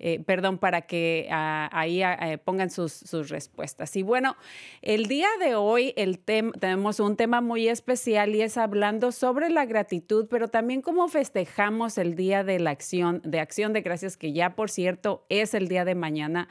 [0.00, 3.96] Eh, perdón, para que ah, ahí ah, eh, pongan sus, sus, respuestas.
[3.96, 4.36] Y bueno,
[4.80, 9.66] el día de hoy el tenemos un tema muy especial y es hablando sobre la
[9.66, 14.32] gratitud, pero también cómo festejamos el día de la acción, de acción de gracias, que
[14.32, 16.48] ya por cierto es el día de mañana.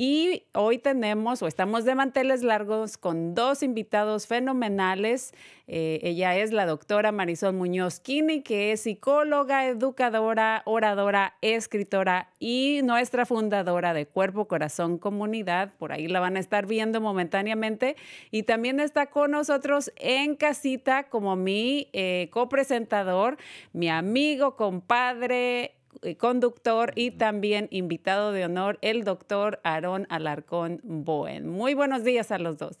[0.00, 5.34] Y hoy tenemos o estamos de manteles largos con dos invitados fenomenales.
[5.66, 12.78] Eh, ella es la doctora Marisol Muñoz Kini, que es psicóloga, educadora, oradora, escritora y
[12.84, 15.72] nuestra fundadora de Cuerpo, Corazón, Comunidad.
[15.78, 17.96] Por ahí la van a estar viendo momentáneamente.
[18.30, 23.36] Y también está con nosotros en casita como mi eh, copresentador,
[23.72, 25.77] mi amigo, compadre,
[26.18, 31.48] conductor y también invitado de honor, el doctor Aarón Alarcón Boen.
[31.48, 32.78] Muy buenos días a los dos.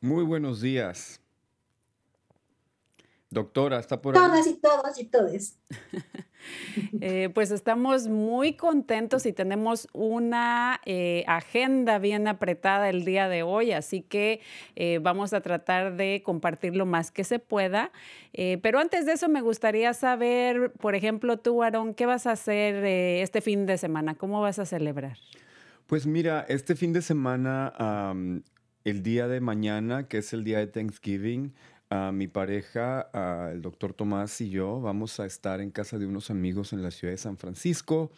[0.00, 1.21] Muy buenos días.
[3.32, 4.22] Doctora, ¿está por ahí?
[4.22, 5.58] Todas y todos y todes.
[7.00, 13.44] Eh, pues estamos muy contentos y tenemos una eh, agenda bien apretada el día de
[13.44, 14.40] hoy, así que
[14.74, 17.92] eh, vamos a tratar de compartir lo más que se pueda.
[18.32, 22.84] pero antes de eso me gustaría saber, por ejemplo, tú, Aarón, ¿qué vas a hacer
[22.84, 24.16] este fin de semana?
[24.16, 25.18] ¿Cómo vas a celebrar?
[25.86, 27.72] Pues mira, este fin de semana,
[28.82, 31.54] el día de mañana, que es el día de Thanksgiving,
[32.12, 33.08] mi pareja,
[33.52, 36.90] el doctor Tomás y yo vamos a estar en casa de unos amigos en la
[36.90, 38.10] ciudad de San Francisco.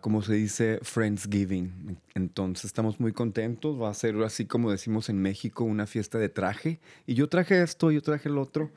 [0.00, 1.96] como se dice, Friendsgiving.
[2.14, 3.80] Entonces estamos muy contentos.
[3.80, 6.80] Va a ser así como decimos en México, una fiesta de traje.
[7.06, 8.70] Y yo traje esto, yo traje el otro.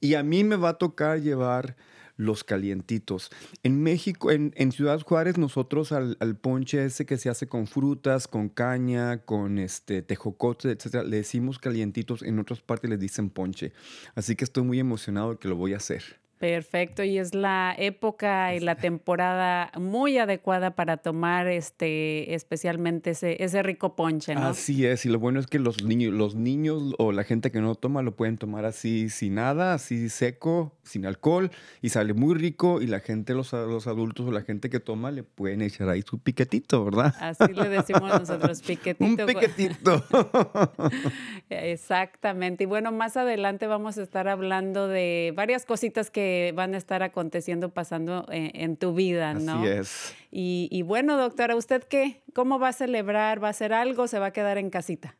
[0.00, 1.76] Y a mí me va a tocar llevar
[2.18, 3.30] los calientitos.
[3.62, 8.50] En México, en, Ciudad Juárez, nosotros al, ponche ese que se hace con frutas, con
[8.50, 12.22] caña, con este tejocote, etcétera, le decimos calientitos.
[12.22, 13.72] En otras partes les dicen ponche.
[14.14, 16.20] Así que estoy muy emocionado de que lo voy a hacer.
[16.38, 23.42] Perfecto, y es la época y la temporada muy adecuada para tomar este especialmente ese,
[23.42, 24.46] ese rico ponche, ¿no?
[24.46, 27.60] Así es, y lo bueno es que los niños, los niños o la gente que
[27.60, 31.50] no toma lo pueden tomar así sin nada, así seco, sin alcohol,
[31.82, 35.10] y sale muy rico, y la gente, los, los adultos o la gente que toma
[35.10, 37.14] le pueden echar ahí su piquetito, ¿verdad?
[37.20, 39.04] Así le decimos nosotros, piquetito.
[39.04, 40.04] Un piquetito.
[41.50, 42.64] Exactamente.
[42.64, 47.02] Y bueno, más adelante vamos a estar hablando de varias cositas que van a estar
[47.02, 49.60] aconteciendo, pasando eh, en, tu vida, ¿no?
[49.60, 50.14] Así es.
[50.30, 52.22] Y, bueno, doctora, ¿usted qué?
[52.34, 53.42] ¿Cómo va a celebrar?
[53.42, 55.16] ¿Va a hacer algo se va a quedar en casita?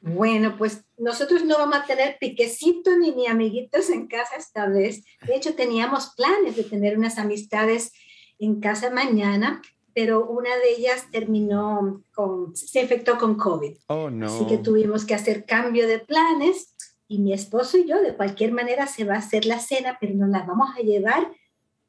[0.00, 5.04] Bueno, pues nosotros no vamos a tener piquecito ni, ni amiguitos en casa esta vez.
[5.26, 7.92] De hecho, teníamos planes de tener unas amistades
[8.38, 9.60] en casa mañana,
[9.94, 13.76] pero una de ellas terminó con, se infectó con COVID.
[13.88, 14.26] Oh, no.
[14.26, 16.75] Así que tuvimos que hacer cambio de planes
[17.08, 20.14] y mi esposo y yo de cualquier manera se va a hacer la cena, pero
[20.14, 21.30] nos la vamos a llevar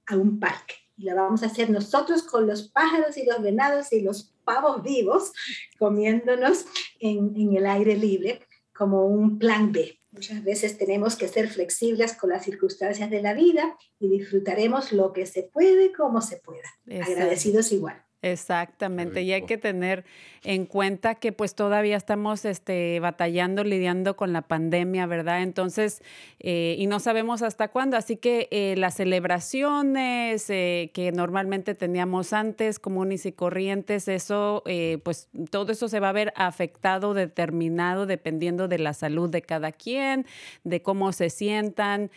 [0.06, 3.92] a un parque y la vamos a hacer nosotros con los pájaros y los venados
[3.94, 5.32] y los pavos vivos
[5.78, 6.66] comiéndonos
[7.00, 8.42] en, en el aire libre
[8.74, 10.00] como un plan B.
[10.12, 15.14] Muchas veces tenemos que ser flexibles con las circunstancias de la vida y disfrutaremos lo
[15.14, 16.70] que se puede como se pueda.
[17.04, 18.07] Agradecidos igual.
[18.24, 20.04] Exactamente, y hay que tener
[20.44, 25.44] en cuenta que pues todavía estamos este, batallando, lidiando con la pandemia, ¿verdad?
[25.44, 26.02] Entonces,
[26.40, 32.34] eh, y no sabemos hasta cuándo, así que eh, las celebraciones eh, que normalmente teníamos
[32.34, 34.64] antes, comunes y corrientes, eso,
[35.04, 39.72] pues todo eso se va a ver afectado, determinado, dependiendo de la salud de cada
[39.72, 40.26] quien,
[40.64, 42.10] de cómo se sientan,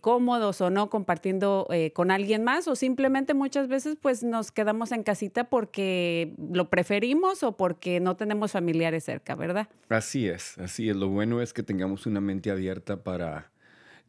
[0.00, 5.02] cómodos o no compartiendo con alguien más, o simplemente muchas veces pues nos quedamos en
[5.02, 9.68] casita porque lo preferimos o porque no tenemos familiares cerca, ¿verdad?
[9.88, 10.96] Así es, así es.
[10.96, 13.50] Lo bueno es que tengamos una mente abierta para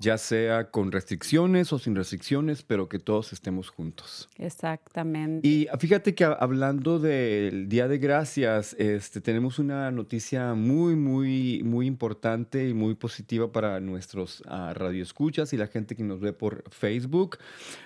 [0.01, 4.27] ya sea con restricciones o sin restricciones, pero que todos estemos juntos.
[4.37, 5.47] Exactamente.
[5.47, 11.85] Y fíjate que hablando del Día de Gracias, este, tenemos una noticia muy, muy, muy
[11.85, 16.63] importante y muy positiva para nuestros uh, radioescuchas y la gente que nos ve por
[16.71, 17.37] Facebook.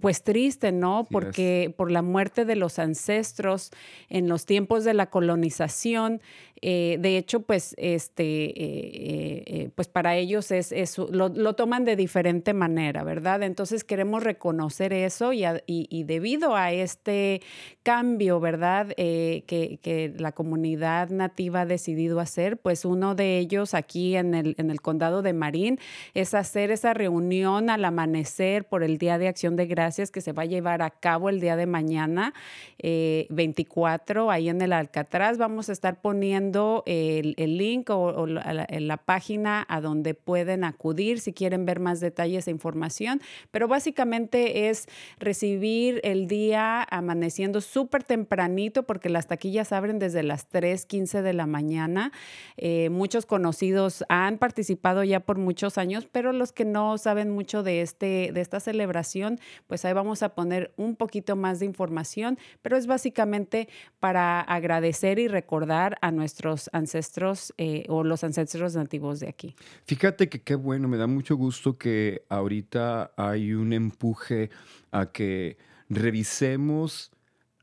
[0.01, 1.07] pues triste, ¿no?
[1.09, 3.71] Porque por la muerte de los ancestros
[4.09, 6.21] en los tiempos de la colonización,
[6.61, 13.43] de hecho pues este pues para ellos es, es lo, toman de diferente manera, ¿verdad?
[13.43, 17.41] Entonces queremos reconocer eso y, y, debido a este
[17.83, 18.93] cambio, ¿verdad?
[18.97, 24.33] Eh, que, que, la comunidad nativa ha decidido hacer, pues uno de ellos aquí en
[24.33, 25.79] el, en el condado de Marín
[26.13, 30.31] es hacer esa reunión al amanecer por el Día de Acción de Gracias que se
[30.31, 32.33] va a llevar a cabo el día de mañana,
[32.81, 35.37] 24, eh, ahí en el Alcatraz.
[35.37, 36.46] Vamos a estar poniendo
[36.85, 41.99] el, el link o, la, la página a donde pueden acudir si quieren ver más
[41.99, 44.87] detalles e información, pero básicamente es
[45.19, 51.45] recibir el día amaneciendo súper tempranito porque las taquillas abren desde las 3.15 de la
[51.45, 52.11] mañana.
[52.57, 57.63] Eh, muchos conocidos han participado ya por muchos años, pero los que no saben mucho
[57.63, 62.37] de, este, de esta celebración, pues ahí vamos a poner un poquito más de información,
[62.61, 68.75] pero es básicamente para agradecer y recordar a nuestros nuestros ancestros eh, o los ancestros
[68.75, 69.55] nativos de aquí.
[69.85, 74.51] Fíjate que qué bueno, me da mucho gusto que ahorita hay un empuje
[74.91, 75.57] a que
[75.89, 77.11] revisemos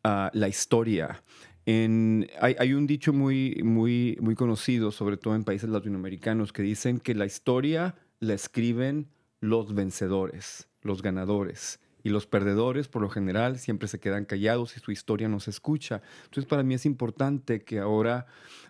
[0.05, 1.23] uh, la historia.
[1.67, 6.99] Hay, hay, un dicho muy, muy, muy conocido, sobre todo en países latinoamericanos, que dicen
[6.99, 9.09] que la historia la escriben
[9.41, 11.79] los vencedores, los ganadores.
[12.05, 15.51] Y los perdedores, por lo general, siempre se quedan callados y su historia no se
[15.51, 16.03] escucha.
[16.25, 18.27] Entonces, para mí es importante que ahora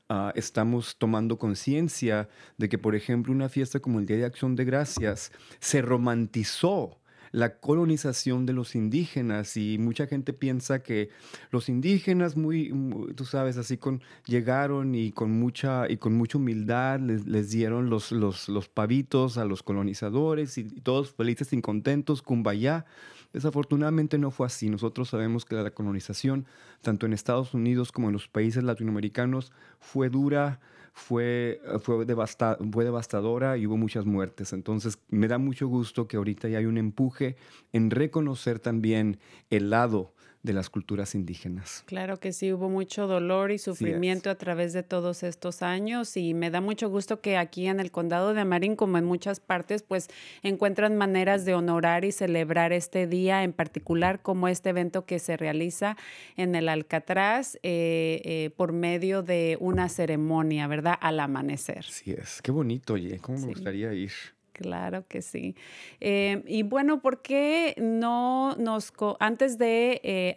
[0.09, 4.57] uh, estamos tomando conciencia de que, por ejemplo, una fiesta como el Día de Acción
[4.57, 7.01] de Gracias se romantizó
[7.35, 11.11] la colonización de los indígenas y mucha gente piensa que
[11.51, 12.73] los indígenas muy,
[13.17, 18.13] tú sabes, así con llegaron y con mucha y con mucha humildad les, dieron los,
[18.13, 22.87] los, los, pavitos a los colonizadores y, todos felices y contentos, cumbayá.
[23.35, 24.71] Desafortunadamente no fue así.
[24.71, 26.47] Nosotros sabemos que la colonización,
[26.83, 30.61] tanto en Estados Unidos como en los países latinoamericanos, fue dura,
[30.93, 34.53] fue, fue, fue devastadora y hubo muchas muertes.
[34.53, 37.35] Entonces me da mucho gusto que ahorita ya hay un empuje
[37.73, 39.19] en reconocer también
[39.51, 40.14] el lado
[40.45, 41.83] de las culturas indígenas.
[41.87, 46.35] Claro que sí, hubo mucho dolor y sufrimiento a través de todos estos años y
[46.35, 49.83] me da mucho gusto que aquí en el condado de Marín, como en muchas partes,
[49.83, 50.09] pues
[50.43, 55.39] encuentran maneras de honorar y celebrar este día, en particular como este evento que se
[55.39, 55.97] realiza
[56.37, 60.99] en el Alcatraz eh, eh, por medio de una ceremonia, ¿verdad?
[61.01, 61.85] Al amanecer.
[61.85, 64.13] Sí es, qué bonito, oye, cómo me gustaría ir.
[64.55, 65.57] Claro que sí.
[66.01, 70.37] Eh, y bueno, ¿por qué no nos, antes de eh,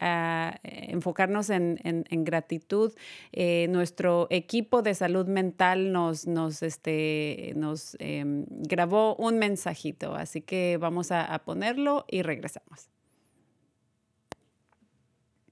[0.63, 2.93] enfocarnos en, gratitud,
[3.31, 10.41] eh, nuestro equipo de salud mental nos, nos, este, nos em, grabó un mensajito, así
[10.41, 12.89] que vamos a, ponerlo y regresamos.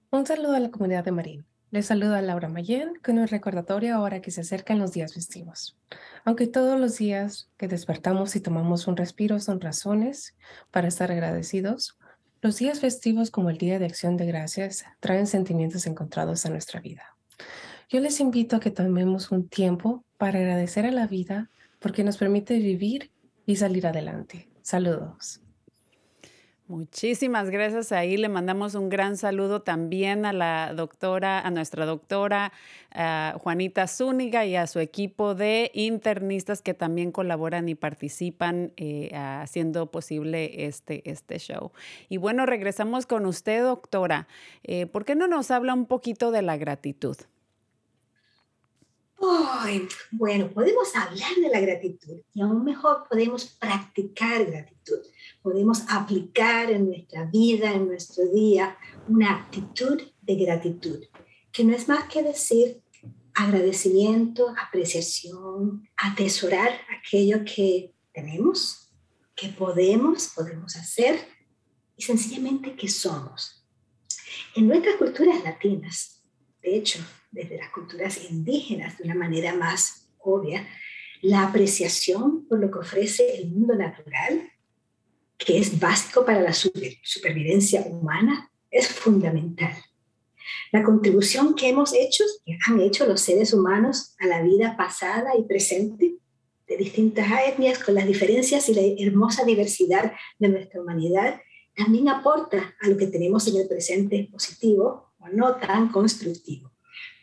[0.10, 1.55] Un saludo a la comunidad de Marín.
[1.75, 5.77] Les saluda Laura Mayen con un recordatorio ahora que se acercan los días festivos.
[6.24, 10.38] Aunque todos los días que despertamos y tomamos un respiro son razones
[10.72, 12.00] para estar agradecidos,
[12.41, 16.79] los días festivos como el Día de Acción de Gracias traen sentimientos encontrados a nuestra
[16.79, 17.17] vida.
[17.89, 22.15] Yo les invito a que tomemos un tiempo para agradecer a la vida porque nos
[22.15, 23.12] permite vivir
[23.46, 24.48] y salir adelante.
[24.62, 25.41] Saludos.
[26.67, 27.91] Muchísimas gracias.
[27.91, 32.51] Ahí le mandamos un gran saludo también a la doctora, a nuestra doctora
[33.41, 39.91] Juanita Zúñiga y a su equipo de internistas que también colaboran y participan eh, haciendo
[39.91, 41.72] posible este, este show.
[42.10, 44.27] Y bueno, regresamos con usted, doctora.
[44.63, 47.17] Eh, ¿Por qué no nos habla un poquito de la gratitud?
[50.12, 55.00] Bueno, podemos hablar de la gratitud y aún mejor podemos practicar gratitud
[55.46, 58.75] podemos aplicar en nuestra vida, en nuestro día,
[59.08, 61.03] una actitud de gratitud,
[61.51, 62.82] que no es más que decir
[63.36, 68.91] agradecimiento, apreciación, atesorar aquello que tenemos,
[69.36, 71.20] que podemos, podemos hacer
[71.96, 73.67] y sencillamente que somos.
[74.55, 76.14] En nuestras culturas latinas,
[76.65, 77.00] de hecho,
[77.31, 80.67] desde las culturas indígenas de una manera más obvia,
[81.22, 84.50] la apreciación por lo que ofrece el mundo natural
[85.38, 89.74] que es básico para la supervivencia humana, es fundamental.
[90.72, 95.38] La contribución que hemos hecho, que han hecho los seres humanos a la vida pasada
[95.38, 96.15] y presente
[96.67, 101.41] de distintas etnias, con las diferencias y la hermosa diversidad de nuestra humanidad,
[101.75, 106.72] también aporta a lo que tenemos en el presente positivo o no tan constructivo.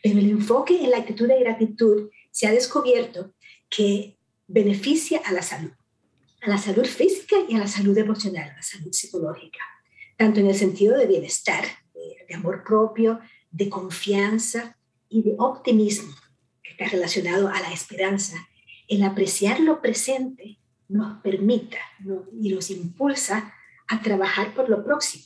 [0.01, 3.33] Pero el enfoque en la actitud de gratitud se ha descubierto
[3.69, 4.17] que
[4.47, 5.71] beneficia a la salud
[6.43, 9.59] a la salud física y a la salud emocional, a la salud psicológica,
[10.17, 13.19] tanto en el sentido de bienestar, de, amor propio,
[13.51, 16.13] de confianza y de optimismo,
[16.61, 18.35] que está relacionado a la esperanza.
[18.87, 21.77] El apreciar lo presente nos permita
[22.41, 23.53] y nos impulsa
[23.87, 25.25] a trabajar por lo próximo.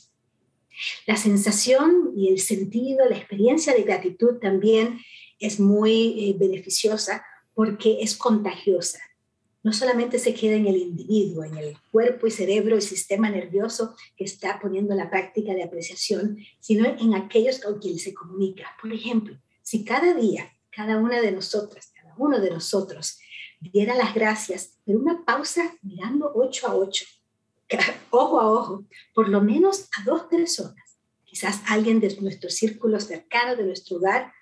[1.06, 5.00] La sensación y el sentido, la experiencia de gratitud también
[5.38, 9.00] es muy eh, beneficiosa porque es contagiosa
[9.62, 13.94] no solamente se queda en el individuo, en el cuerpo y cerebro y sistema nervioso
[14.16, 18.64] que está poniendo la práctica de apreciación, sino en aquellos con quienes se comunica.
[18.80, 23.18] Por ejemplo, si cada día, cada una de nosotras, cada uno de nosotros
[23.60, 27.04] diera las gracias, pero una pausa mirando ocho a ocho,
[28.10, 28.84] ojo a ojo,
[29.14, 34.32] por lo menos a dos personas, quizás alguien de nuestro círculo cercano, de nuestro hogar,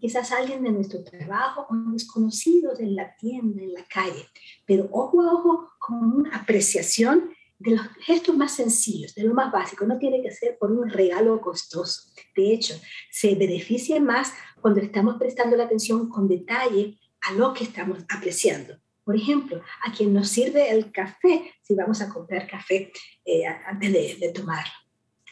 [0.00, 4.28] quizás alguien de nuestro trabajo o desconocidos en la tienda, en la calle,
[4.66, 9.50] pero ojo a ojo con una apreciación de los gestos más sencillos, de lo más
[9.50, 12.10] básico, no tiene que ser por un regalo costoso.
[12.36, 12.74] De hecho,
[13.10, 18.76] se beneficia más cuando estamos prestando la atención con detalle a lo que estamos apreciando.
[19.04, 22.90] Por ejemplo, a quien nos sirve el café, si vamos a comprar café
[23.24, 24.72] eh, antes de, tomarlo.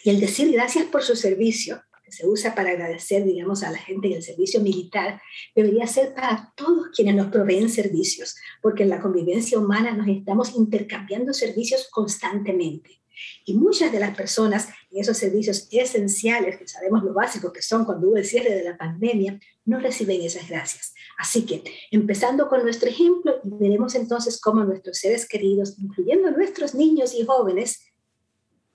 [0.04, 4.08] Y el decir gracias por su servicio se usa para agradecer, digamos, a la gente
[4.08, 5.20] en el servicio militar,
[5.54, 10.54] debería ser para todos quienes nos proveen servicios, porque en la convivencia humana nos estamos
[10.54, 13.01] intercambiando servicios constantemente.
[13.44, 17.84] Y muchas de las personas en esos servicios esenciales, que sabemos lo básico que son
[17.84, 20.94] cuando hubo el cierre de la pandemia, no reciben esas gracias.
[21.18, 27.14] Así que, empezando con nuestro ejemplo, veremos entonces cómo nuestros seres queridos, incluyendo nuestros niños
[27.14, 27.80] y jóvenes,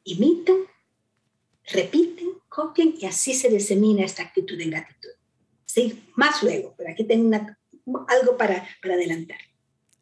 [0.03, 0.57] imitan,
[1.71, 2.27] repiten
[2.57, 5.11] copien y así se disemina esta actitud de gratitud.
[5.65, 7.37] Sí, más luego, pero aquí tengo
[8.07, 9.37] algo para adelantar.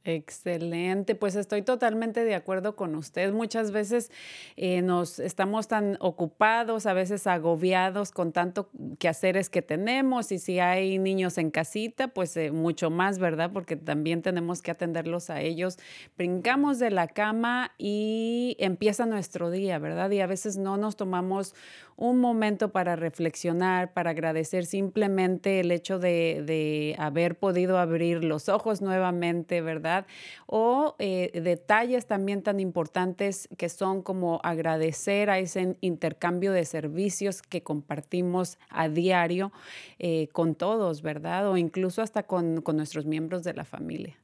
[0.07, 3.33] Excelente, pues estoy totalmente de acuerdo con usted.
[3.33, 4.11] Muchas veces
[4.55, 8.69] eh, nos estamos tan ocupados, a veces agobiados con tanto
[8.99, 13.49] quehaceres que tenemos y si hay niños en casita, pues eh, mucho más, ¿verdad?
[13.51, 15.79] Porque también tenemos que atenderlos a ellos.
[16.15, 20.11] Brincamos de la cama y empieza nuestro día, ¿verdad?
[20.11, 21.55] Y a veces no nos tomamos
[21.97, 28.49] un momento para reflexionar, para agradecer simplemente el hecho de, de haber podido abrir los
[28.49, 30.05] ojos nuevamente, ¿verdad?
[30.45, 37.41] O eh, detalles también tan importantes que son como agradecer a ese intercambio de servicios
[37.41, 39.51] que compartimos a diario
[39.99, 41.49] eh, con todos, ¿verdad?
[41.49, 44.17] O incluso hasta con, nuestros miembros de la familia.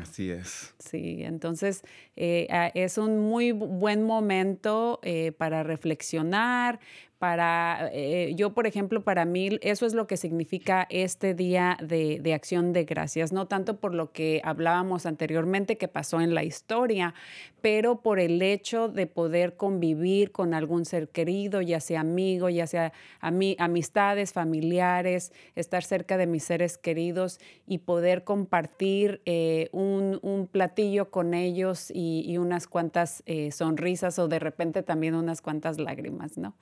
[0.00, 0.74] Así es.
[0.78, 1.82] Sí, entonces
[2.16, 5.00] eh, es un muy buen momento
[5.38, 6.80] para reflexionar,
[7.24, 12.34] para, eh, yo por ejemplo, para mí eso es lo que significa este día de,
[12.34, 17.14] acción de gracias, no tanto por lo que hablábamos anteriormente que pasó en la historia,
[17.62, 22.66] pero por el hecho de poder convivir con algún ser querido, ya sea amigo, ya
[22.66, 30.20] sea amistades, familiares, estar cerca de mis seres queridos y poder compartir eh, un,
[30.52, 35.78] platillo con ellos y, y unas cuantas eh, sonrisas o de repente también unas cuantas
[35.78, 36.54] lágrimas, ¿no?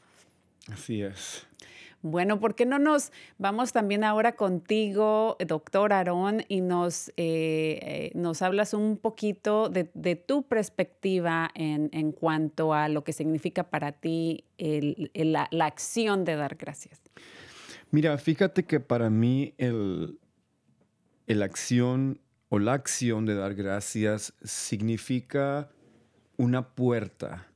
[0.70, 1.46] Así es.
[2.02, 8.12] Bueno, ¿por qué no nos vamos también ahora contigo, doctor Aarón, y nos, eh, eh,
[8.16, 14.44] nos hablas un poquito de, tu perspectiva en, cuanto a lo que significa para ti
[14.58, 17.00] la, acción de dar gracias?
[17.92, 20.18] Mira, fíjate que para mí el,
[21.28, 25.70] el acción o la acción de dar gracias significa
[26.36, 27.46] una puerta,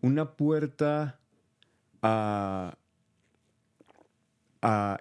[0.00, 1.18] una puerta
[2.04, 2.76] a,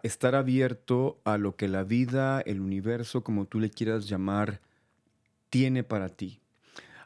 [0.03, 4.59] estar abierto a lo que la vida, el universo, como tú le quieras llamar,
[5.49, 6.39] tiene para ti.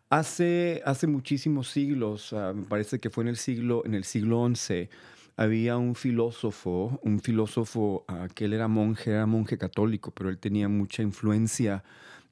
[0.09, 4.47] Hace, hace muchísimos siglos, ah, me parece que fue en el siglo, en el siglo
[4.55, 4.89] XI,
[5.35, 10.39] había un filósofo, un filósofo uh, que él era monje, era monje católico, pero él
[10.39, 11.83] tenía mucha influencia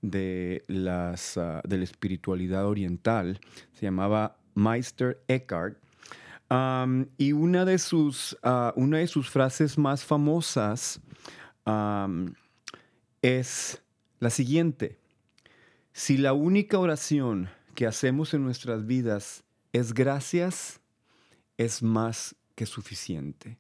[0.02, 3.40] de, las, ah, de la espiritualidad oriental.
[3.74, 5.78] Se llamaba Meister Eckhart
[6.50, 11.02] y una de, sus, ah, una de sus frases más famosas
[13.22, 13.82] es
[14.20, 15.00] la siguiente.
[15.94, 20.82] Si la única oración que hacemos en nuestras vidas es gracias,
[21.58, 23.58] es más que suficiente.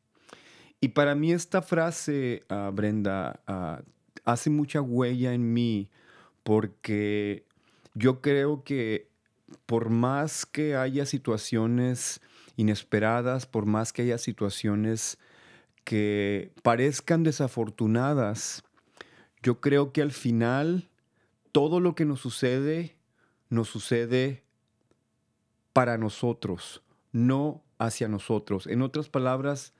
[0.79, 3.81] Y para mí esta frase, ah, Brenda, ah,
[4.23, 5.89] hace mucha huella en mí
[6.43, 7.45] porque
[7.93, 9.09] yo creo que
[9.65, 12.21] por más que haya situaciones
[12.55, 15.17] inesperadas, por más que haya situaciones
[15.83, 18.63] que parezcan desafortunadas,
[19.43, 20.89] yo creo que al final
[21.51, 22.95] todo lo que nos sucede
[23.49, 24.43] nos sucede
[25.73, 28.67] para nosotros, no hacia nosotros.
[28.67, 29.73] En otras palabras,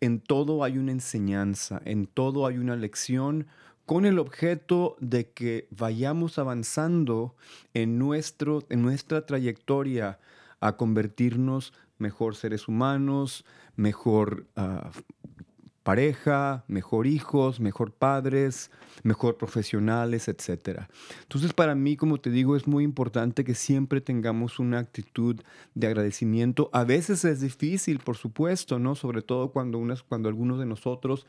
[0.00, 3.46] en todo hay una enseñanza, en todo hay una lección
[3.86, 7.34] con el objeto de que vayamos avanzando
[7.74, 10.18] en, nuestro, en nuestra trayectoria
[10.60, 14.90] a convertirnos mejor seres humanos, mejor ah,
[15.82, 18.70] pareja, mejor hijos, mejor padres,
[19.02, 20.82] mejor profesionales, etc.
[21.22, 25.40] Entonces para mí, como te digo, es muy importante que siempre tengamos una actitud
[25.74, 26.70] de agradecimiento.
[26.72, 28.94] A veces es difícil, por supuesto, ¿no?
[28.94, 31.26] Sobre todo cuando, unas, cuando algunos de nosotros,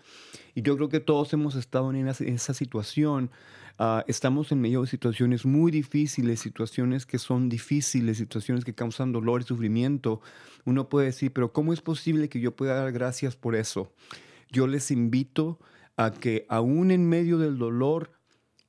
[0.56, 3.32] y yo creo que todos hemos estado en esa situación,
[3.80, 9.12] Ah, estamos en medio de situaciones muy difíciles, situaciones que son difíciles, situaciones que causan
[9.12, 10.22] dolor y sufrimiento.
[10.64, 13.92] Uno puede decir, pero ¿cómo es posible que yo pueda dar gracias por eso?
[14.54, 15.60] Yo les invito
[15.98, 18.12] a que aún en medio del dolor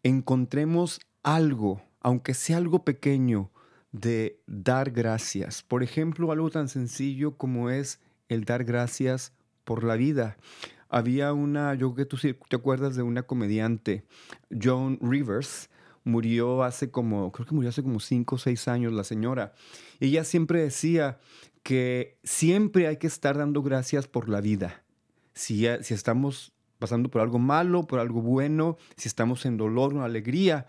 [0.02, 3.50] encontremos algo, aunque sea algo pequeño,
[3.92, 5.62] de dar gracias.
[5.62, 10.38] Por ejemplo, algo tan sencillo como es el dar gracias por la vida.
[10.88, 14.06] Había una, yo creo que tú te acuerdas de una comediante,
[14.50, 15.68] Joan Rivers,
[16.02, 19.52] murió hace como, creo que murió hace como cinco o seis años la señora.
[20.00, 21.18] Ella siempre decía
[21.62, 24.83] que siempre hay que estar dando gracias por la vida.
[25.34, 30.04] Si, si estamos pasando por algo malo, por algo bueno, si estamos en dolor o
[30.04, 30.66] alegría,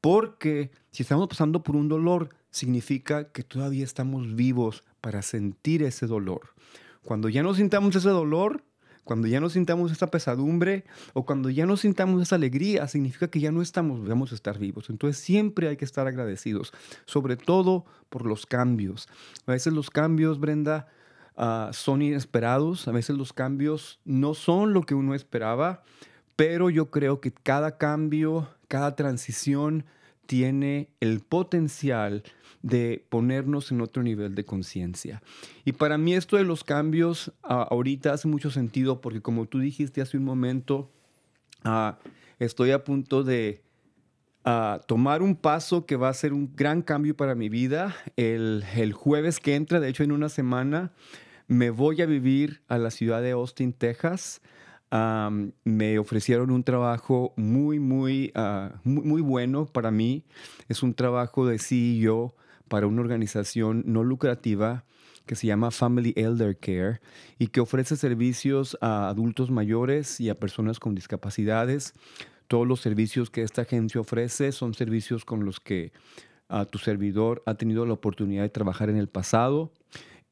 [0.00, 6.06] porque si estamos pasando por un dolor, significa que todavía estamos vivos para sentir ese
[6.06, 6.54] dolor.
[7.02, 8.62] Cuando ya no sintamos ese dolor,
[9.04, 13.40] cuando ya no sintamos esa pesadumbre o cuando ya no sintamos esa alegría, significa que
[13.40, 14.88] ya no estamos, vamos a estar vivos.
[14.88, 16.72] Entonces siempre hay que estar agradecidos,
[17.04, 19.08] sobre todo por los cambios.
[19.46, 20.88] A veces los cambios, Brenda,
[21.36, 25.82] ah, son inesperados, a veces los cambios no son lo que uno esperaba,
[26.36, 29.84] pero yo creo que cada cambio, cada transición
[30.26, 32.22] tiene el potencial
[32.62, 35.22] de ponernos en otro nivel de conciencia.
[35.66, 39.58] Y para mí esto de los cambios ah, ahorita hace mucho sentido porque como tú
[39.58, 40.90] dijiste hace un momento,
[41.62, 41.98] ah,
[42.38, 43.62] estoy a punto de
[44.44, 47.94] ah, tomar un paso que va a ser un gran cambio para mi vida.
[48.16, 50.92] El, el jueves que entra, de hecho en una semana,
[51.46, 54.40] me voy a vivir a la ciudad de Austin, Texas
[55.64, 60.24] me ofrecieron un trabajo muy, muy, ah, muy, muy, bueno para mí.
[60.68, 62.34] Es un trabajo de CEO
[62.68, 64.84] para una organización no lucrativa
[65.26, 67.00] que se llama Family Elder Care
[67.38, 71.94] y que ofrece servicios a adultos mayores y a personas con discapacidades.
[72.46, 75.92] Todos los servicios que esta agencia ofrece son servicios con los que
[76.48, 79.72] ah, tu servidor ha tenido la oportunidad de trabajar en el pasado.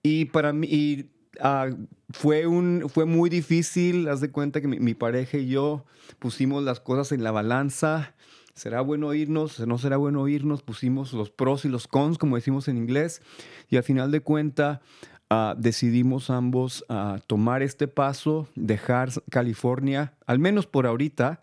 [0.02, 1.08] Y para mí,
[1.40, 1.70] Ah,
[2.10, 5.86] fue, un, fue muy difícil, haz de cuenta que mi, pareja y yo
[6.18, 8.14] pusimos las cosas en la balanza.
[8.54, 9.58] ¿Será bueno irnos?
[9.66, 10.62] ¿No será bueno irnos?
[10.62, 13.22] Pusimos los pros y los cons, como decimos en inglés,
[13.70, 14.82] y al final de cuenta
[15.30, 21.42] ah, decidimos ambos uh, tomar este paso, dejar California, al menos por ahorita,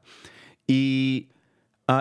[0.68, 1.30] y,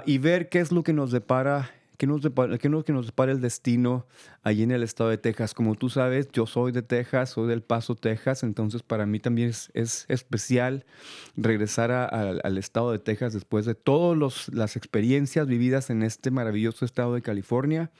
[0.04, 4.06] y ver qué es lo que nos depara ¿Qué nos, depara, nos, nos el destino
[4.44, 5.52] allí en el estado de Texas?
[5.52, 9.48] Como tú sabes, yo soy de Texas, soy del Paso, Texas, entonces para mí también
[9.48, 10.86] es, especial
[11.36, 17.14] regresar al estado de Texas después de todas las experiencias vividas en este maravilloso estado
[17.14, 17.90] de California.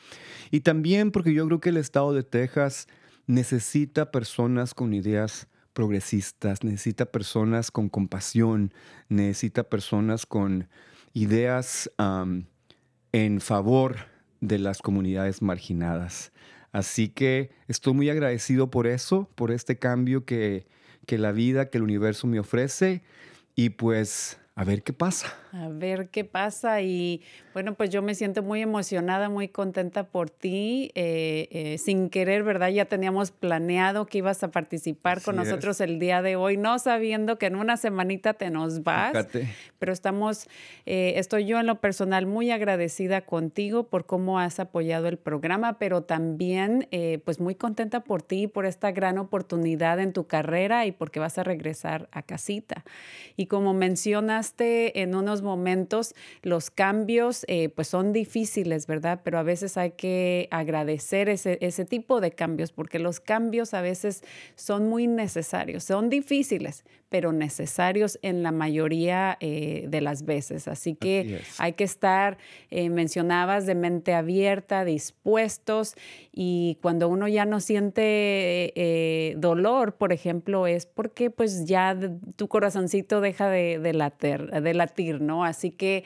[0.52, 2.86] Y también porque yo creo que el estado de Texas
[3.26, 8.72] necesita personas con ideas progresistas, necesita personas con compasión,
[9.08, 10.68] necesita personas con
[11.14, 11.90] ideas
[13.12, 13.96] en favor
[14.40, 16.32] de las comunidades marginadas.
[16.72, 20.66] Así que estoy muy agradecido por eso, por este cambio que,
[21.06, 23.02] que la vida, que el universo me ofrece
[23.54, 25.32] y pues a ver qué pasa.
[25.52, 26.80] A ver qué pasa.
[26.82, 27.22] Y
[27.54, 30.90] bueno, pues yo me siento muy emocionada, muy contenta por ti.
[30.96, 32.66] Eh, eh, sin querer, ¿verdad?
[32.70, 37.38] Ya teníamos planeado que ibas a participar con nosotros el día de hoy, no sabiendo
[37.38, 39.28] que en una semanita te nos vas.
[39.78, 40.48] Pero estamos,
[40.86, 45.78] eh, estoy yo en lo personal muy agradecida contigo por cómo has apoyado el programa,
[45.78, 46.88] pero también
[47.24, 51.38] pues muy contenta por ti, por esta gran oportunidad en tu carrera y porque vas
[51.38, 52.84] a regresar a casita.
[53.36, 59.20] Y como mencionas, en unos momentos, los cambios eh, pues son difíciles, ¿verdad?
[59.24, 63.80] Pero a veces hay que agradecer ese, ese tipo de cambios porque los cambios a
[63.80, 64.22] veces
[64.54, 70.68] son muy necesarios, son difíciles, pero necesarios en la mayoría eh, de las veces.
[70.68, 72.38] Así que hay que estar,
[72.70, 75.94] eh, mencionabas, de mente abierta, dispuestos
[76.32, 78.02] y cuando uno ya no siente
[78.74, 81.98] eh, dolor, por ejemplo, es porque pues ya
[82.36, 85.44] tu corazoncito deja de, de, latir, de latir, ¿no?
[85.44, 86.04] Así que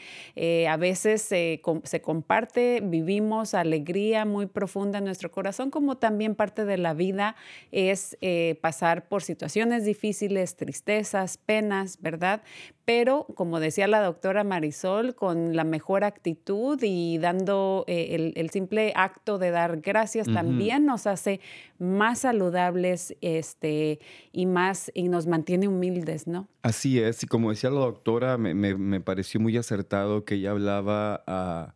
[0.68, 6.79] a veces se comparte, vivimos alegría muy profunda en nuestro corazón, como también parte de
[6.79, 7.37] la vida
[7.71, 8.16] es
[8.61, 12.42] pasar por situaciones difíciles, tristes esas penas, ¿verdad?
[12.85, 18.92] Pero, como decía la doctora Marisol, con la mejor actitud y dando eh, el, simple
[18.97, 21.40] acto de dar gracias también nos hace
[21.79, 24.01] más saludables este,
[24.33, 26.49] y más y nos mantiene humildes, ¿no?
[26.62, 31.75] Así es, y como decía la doctora, me, pareció muy acertado que ella hablaba ah,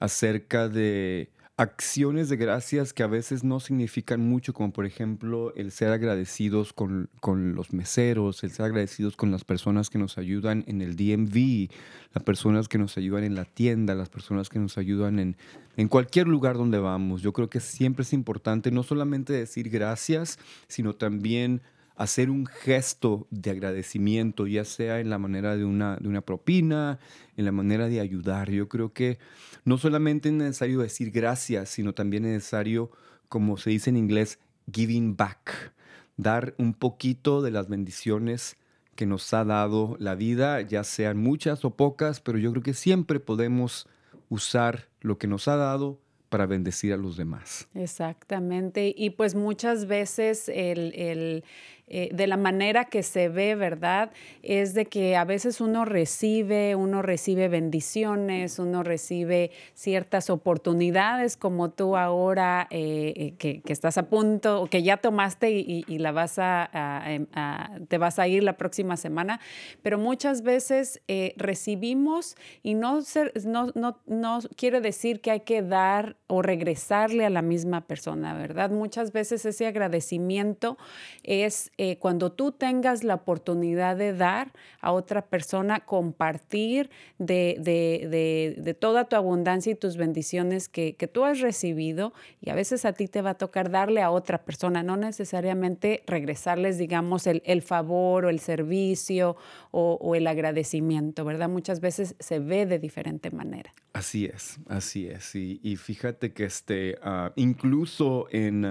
[0.00, 5.70] acerca de acciones de gracias que a veces no significan mucho, como por ejemplo el
[5.70, 7.10] ser agradecidos con,
[7.54, 11.70] los meseros, el ser agradecidos con las personas que nos ayudan en el DMV,
[12.14, 15.36] las personas que nos ayudan en la tienda, las personas que nos ayudan en,
[15.76, 17.20] en cualquier lugar donde vamos.
[17.22, 20.38] Yo creo que siempre es importante no solamente decir gracias,
[20.68, 21.60] sino también
[22.02, 26.98] hacer un gesto de agradecimiento, ya sea en la manera de una, de una propina,
[27.36, 28.50] en la manera de ayudar.
[28.50, 29.18] Yo creo que
[29.64, 32.90] no solamente es necesario decir gracias, sino también es necesario,
[33.28, 34.40] como se dice en inglés,
[34.72, 35.72] giving back,
[36.16, 38.56] dar un poquito de las bendiciones
[38.96, 42.74] que nos ha dado la vida, ya sean muchas o pocas, pero yo creo que
[42.74, 43.86] siempre podemos
[44.28, 46.00] usar lo que nos ha dado
[46.32, 47.68] para bendecir a los demás.
[47.74, 48.94] Exactamente.
[48.96, 51.44] Y pues muchas veces el,
[51.88, 54.12] eh, de la manera que se ve, ¿verdad?
[54.42, 61.70] Es de que a veces uno recibe, uno recibe bendiciones, uno recibe ciertas oportunidades como
[61.70, 67.26] tú ahora eh, eh, que, estás a punto, que ya tomaste y, la vas em,
[67.34, 69.40] a, te vas a ir la próxima semana,
[69.82, 71.02] pero muchas veces
[71.36, 73.00] recibimos y no,
[73.44, 78.34] no, no, no quiere decir que hay que dar o regresarle a la misma persona,
[78.34, 78.70] ¿verdad?
[78.70, 80.78] Muchas veces ese agradecimiento
[81.22, 88.74] es eh, cuando tú tengas la oportunidad de dar a otra persona, compartir de, de,
[88.74, 92.92] toda tu abundancia y tus bendiciones que, que, tú has recibido y a veces a
[92.92, 97.62] ti te va a tocar darle a otra persona, no necesariamente regresarles, digamos, el, el
[97.62, 99.36] favor o el servicio
[99.70, 101.48] o, el agradecimiento, ¿verdad?
[101.48, 103.72] Muchas veces se ve de diferente manera.
[103.94, 105.34] Así es, así es.
[105.34, 108.64] Y, y fíjate que este, ah, incluso en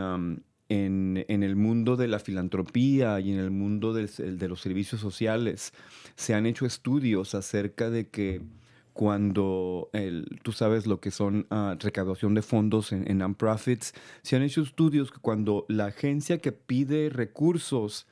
[0.72, 5.74] en, el mundo de la filantropía y en el mundo de, los servicios sociales
[6.16, 8.42] se han hecho estudios acerca de que
[8.94, 9.90] cuando
[10.44, 15.12] tú sabes lo que son uh, recaudación de fondos en, non-profits, se han hecho estudios
[15.12, 18.08] que cuando la agencia que pide recursos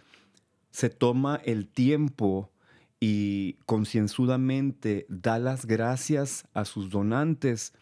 [0.72, 2.52] se toma el tiempo
[3.00, 7.74] y concienzudamente da las gracias a sus donantes,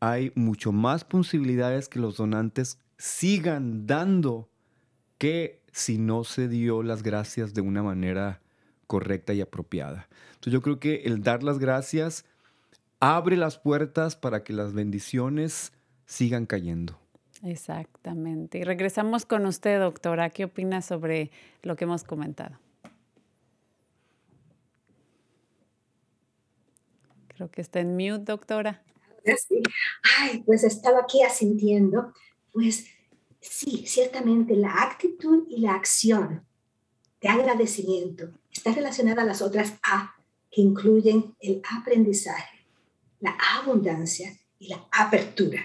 [0.00, 4.48] hay mucho más posibilidades que los donantes sigan dando
[5.18, 8.40] que si no se dio las gracias de una manera
[8.86, 10.08] correcta y apropiada.
[10.34, 12.24] Entonces yo creo que el dar las gracias
[13.00, 15.72] abre las puertas para que las bendiciones
[16.06, 16.96] sigan cayendo.
[17.42, 18.58] Exactamente.
[18.58, 20.30] Y regresamos con usted, doctora.
[20.30, 21.32] ¿Qué opina sobre
[21.64, 22.56] lo que hemos comentado?
[27.26, 28.80] Creo que está en mute, doctora.
[30.20, 32.12] Ay, pues estaba aquí asintiendo
[32.52, 32.86] pues
[33.40, 36.46] sí, ciertamente la actitud y la acción
[37.20, 40.14] de agradecimiento está relacionada a las otras A,
[40.50, 42.66] que incluyen el aprendizaje,
[43.20, 45.60] la abundancia y la apertura.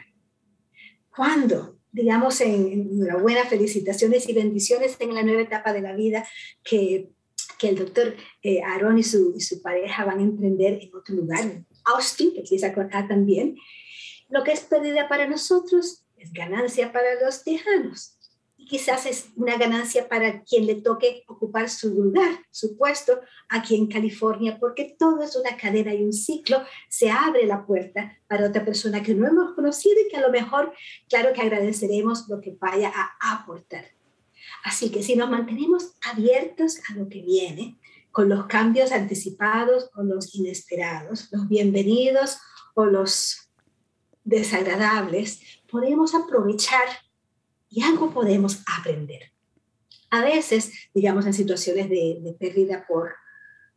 [1.13, 6.25] Cuando, digamos, en buena felicitaciones y bendiciones en la nueva etapa de la vida
[6.63, 7.09] que,
[7.59, 11.15] que el doctor eh, Aaron y su, y su pareja van a emprender en otro
[11.15, 13.57] lugar, Austin, que quizá acá también,
[14.29, 18.13] lo que es pérdida para nosotros es ganancia para los tejanos.
[18.57, 23.75] Y quizás es una ganancia para quien le toque ocupar su lugar, su puesto aquí
[23.75, 26.63] en California, porque todo es una cadena y un ciclo.
[26.89, 30.31] Se abre la puerta para otra persona que no hemos conocido y que a lo
[30.31, 30.73] mejor,
[31.07, 33.85] claro que agradeceremos lo que vaya a aportar.
[34.63, 37.77] Así que si nos mantenemos abiertos a lo que viene,
[38.11, 42.39] con los cambios anticipados o los inesperados, los bienvenidos
[42.73, 43.51] o los
[44.23, 46.87] desagradables, podemos aprovechar
[47.69, 49.31] y algo podemos aprender.
[50.09, 53.13] A veces, digamos, en situaciones de, pérdida por,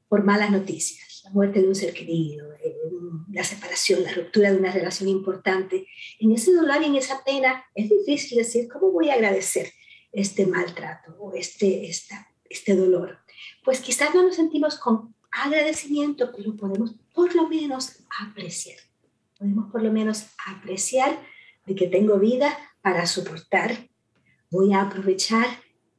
[0.09, 2.77] por malas noticias, la muerte de un ser querido, eh,
[3.33, 5.87] la separación, la ruptura de una relación importante,
[6.21, 9.73] en ese dolor y en esa pena es difícil decir cómo voy a agradecer
[10.13, 13.19] este maltrato o este, esta, este dolor.
[13.65, 18.79] Pues quizás no nos sentimos con agradecimiento, pero podemos por lo menos apreciar.
[19.39, 21.19] Podemos por lo menos apreciar
[21.71, 23.89] de que tengo vida para soportar.
[24.51, 25.47] Voy a aprovechar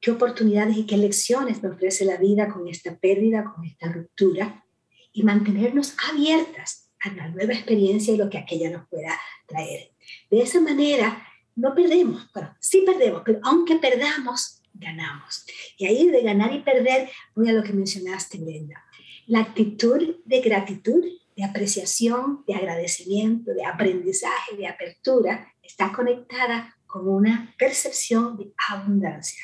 [0.01, 4.65] qué oportunidades y qué lecciones me ofrece la vida con esta pérdida, con esta ruptura
[5.13, 9.91] y mantenernos abiertas a la nueva experiencia y lo que aquella nos pueda traer.
[10.29, 15.45] De esa manera, no perdemos, bueno, sí perdemos, pero aunque perdamos, ganamos.
[15.77, 18.83] Y ahí de ganar y perder, voy a lo que mencionaste, Brenda.
[19.25, 21.01] La actitud de gratitud,
[21.37, 29.43] de apreciación, de agradecimiento, de aprendizaje, de apertura, está conectada con una percepción de abundancia.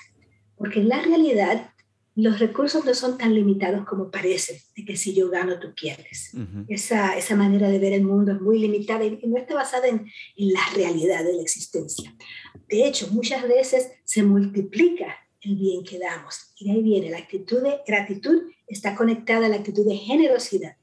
[0.58, 1.72] Porque en la realidad
[2.16, 6.34] los recursos no son tan limitados como parecen, de que si yo gano, tú pierdes.
[6.68, 10.08] esa, esa manera de ver el mundo es muy limitada y no está basada en,
[10.36, 12.14] en la realidad de la existencia.
[12.68, 16.54] De hecho, muchas veces se multiplica el bien que damos.
[16.58, 20.76] Y de ahí viene la actitud de gratitud, está conectada a la actitud de generosidad.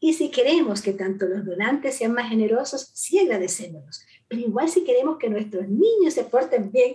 [0.00, 4.00] Y si queremos que tanto los donantes sean más generosos, sí agradecémonos.
[4.28, 6.94] Pero igual si queremos que nuestros niños se porten bien,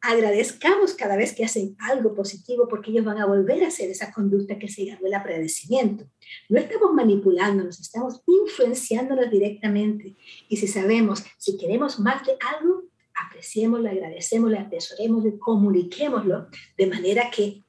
[0.00, 4.12] agradezcamos cada vez que hacen algo positivo porque ellos van a volver a hacer esa
[4.12, 6.08] conducta que se llama el agradecimiento.
[6.48, 10.16] No estamos manipulándonos, estamos influenciándonos directamente.
[10.48, 12.84] Y si sabemos, si queremos más de algo,
[13.26, 17.64] apreciémoslo, agradecémoslo, atesorémoslo, comuniquémoslo de manera que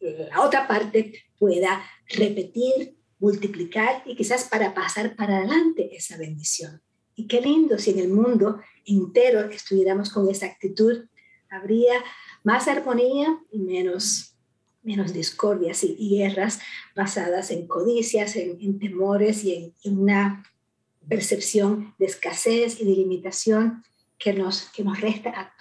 [0.00, 6.80] la otra parte pueda repetir, multiplicar y quizás para pasar para adelante esa bendición.
[7.18, 11.06] Y qué lindo si en el mundo entero estuviéramos con esa actitud
[11.50, 11.94] habría
[12.44, 14.36] más armonía y menos,
[14.84, 16.60] menos discordias y, guerras
[16.94, 20.44] basadas en codicias, en, temores y en, una
[21.08, 23.82] percepción de escasez y de limitación
[24.16, 25.57] que nos, que nos resta a.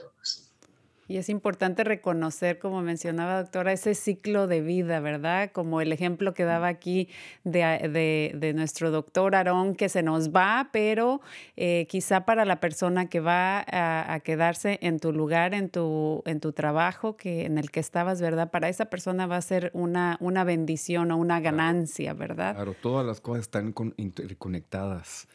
[1.07, 5.51] Y es importante reconocer, como mencionaba doctora, ese ciclo de vida, ¿verdad?
[5.53, 7.07] Como el ejemplo que daba aquí
[7.45, 11.21] de, de, nuestro doctor Aarón, que se nos va, pero
[11.55, 16.39] eh, quizá para la persona que va a, quedarse en tu lugar, en tu, en
[16.39, 18.51] tu trabajo que, en el que estabas, ¿verdad?
[18.51, 22.55] Para esa persona va a ser una, una bendición o una ganancia, ¿verdad?
[22.55, 25.27] Claro, todas las cosas están interconectadas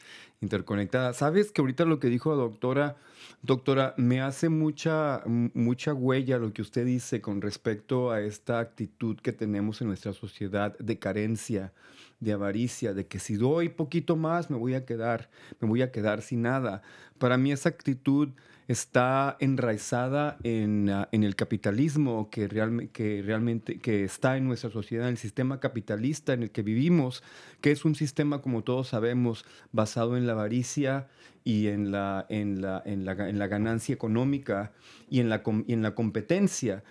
[0.43, 1.17] interconectadas.
[1.17, 2.97] ¿Sabes que ahorita lo que dijo doctora,
[3.43, 9.17] doctora, me hace mucha, mucha huella lo que usted dice con respecto a esta actitud
[9.17, 11.73] que tenemos en nuestra sociedad de carencia,
[12.21, 15.93] de avaricia, de que si doy poquito más me voy a quedar, me voy a
[15.93, 16.83] quedar sin nada.
[17.19, 18.31] Para mí esa actitud
[18.69, 22.49] está enraizada en, ah, en el capitalismo que,
[22.93, 27.23] que realmente que está en nuestra sociedad, en el sistema capitalista en el que vivimos,
[27.61, 31.09] que es un sistema, como todos sabemos, basado en la avaricia
[31.45, 34.73] y en la, en la, en la, en la ganancia económica
[35.11, 36.85] y en la, en la competencia.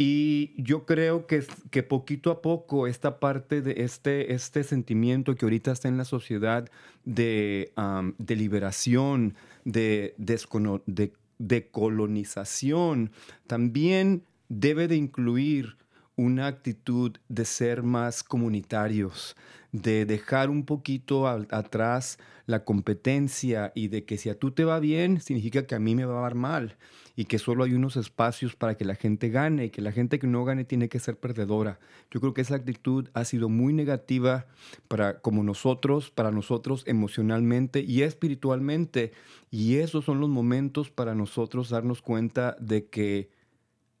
[0.00, 5.44] Y yo creo que, que poquito a poco esta parte de este, este sentimiento que
[5.44, 6.70] ahorita está en la sociedad
[7.04, 7.72] de,
[8.18, 9.34] de liberación,
[9.64, 13.10] de, de, de colonización,
[13.48, 15.76] también debe de incluir
[16.14, 19.36] una actitud de ser más comunitarios,
[19.72, 24.80] de dejar un poquito atrás la competencia y de que si a tú te va
[24.80, 26.76] bien, significa que a mí me va a dar mal
[27.14, 30.18] y que solo hay unos espacios para que la gente gane y que la gente
[30.18, 31.78] que no gane tiene que ser perdedora.
[32.10, 34.46] Yo creo que esa actitud ha sido muy negativa
[34.86, 39.12] para como nosotros, para nosotros emocionalmente y espiritualmente
[39.50, 43.30] y esos son los momentos para nosotros darnos cuenta de que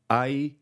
[0.08, 0.56] hay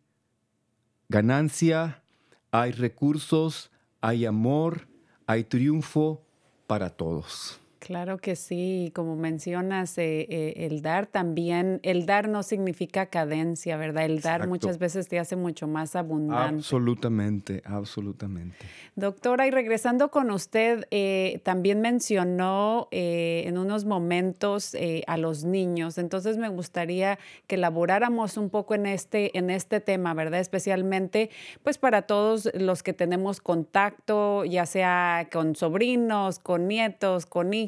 [1.08, 2.02] ganancia,
[2.50, 4.88] hay recursos, hay amor,
[5.26, 6.22] hay triunfo
[6.66, 7.60] para todos.
[7.78, 13.76] Claro que sí, como mencionas, eh, eh, el dar también, el dar no significa cadencia,
[13.76, 14.06] ¿verdad?
[14.06, 16.56] El dar muchas veces te hace mucho más abundante.
[16.56, 18.56] Absolutamente, absolutamente.
[18.94, 24.74] Doctora, y regresando con usted, eh, también mencionó en unos momentos
[25.06, 30.14] a los niños, entonces me gustaría que elaboráramos un poco en este, en este tema,
[30.14, 30.40] ¿verdad?
[30.40, 31.30] Especialmente,
[31.62, 37.65] pues para todos los que tenemos contacto, ya sea con sobrinos, con nietos, con hijos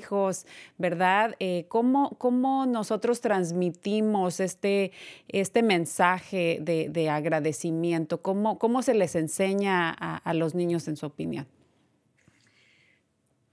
[0.77, 1.35] ¿verdad?
[1.41, 4.93] Eh, ¿cómo, ¿cómo, nosotros transmitimos este,
[5.29, 8.23] este mensaje de, agradecimiento?
[8.23, 11.47] ¿Cómo, ¿Cómo, se les enseña a, los niños en su opinión?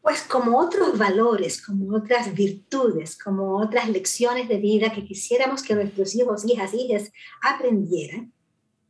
[0.02, 5.74] Pues como otros valores, como otras virtudes, como otras lecciones de vida que quisiéramos que
[5.74, 8.32] nuestros hijos, hijas, hijas aprendieran,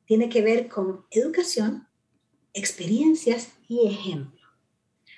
[0.05, 1.87] tiene que ver con educación,
[2.53, 4.45] experiencias y ejemplo.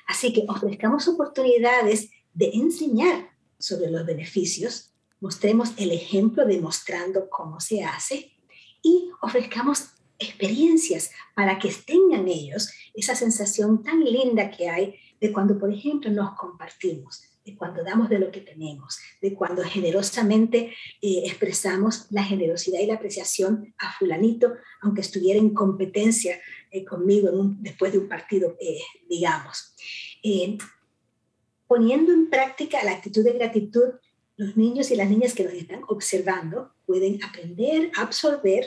[0.08, 7.84] Así que ofrezcamos oportunidades de enseñar sobre los beneficios, mostremos el ejemplo demostrando cómo se
[7.84, 8.32] hace
[8.84, 9.88] y ofrezcamos
[10.20, 16.12] experiencias para que tengan ellos esa sensación tan linda que hay de cuando, por ejemplo,
[16.12, 22.24] nos compartimos, de cuando damos de lo que tenemos, de cuando generosamente eh, expresamos la
[22.24, 28.08] generosidad y la apreciación a fulanito, aunque estuviera en competencia eh, conmigo después de un
[28.08, 28.78] partido, eh,
[29.10, 29.74] digamos
[31.68, 33.94] poniendo en práctica la actitud de gratitud,
[34.38, 38.66] los niños y las niñas que nos están observando pueden aprender, absorber,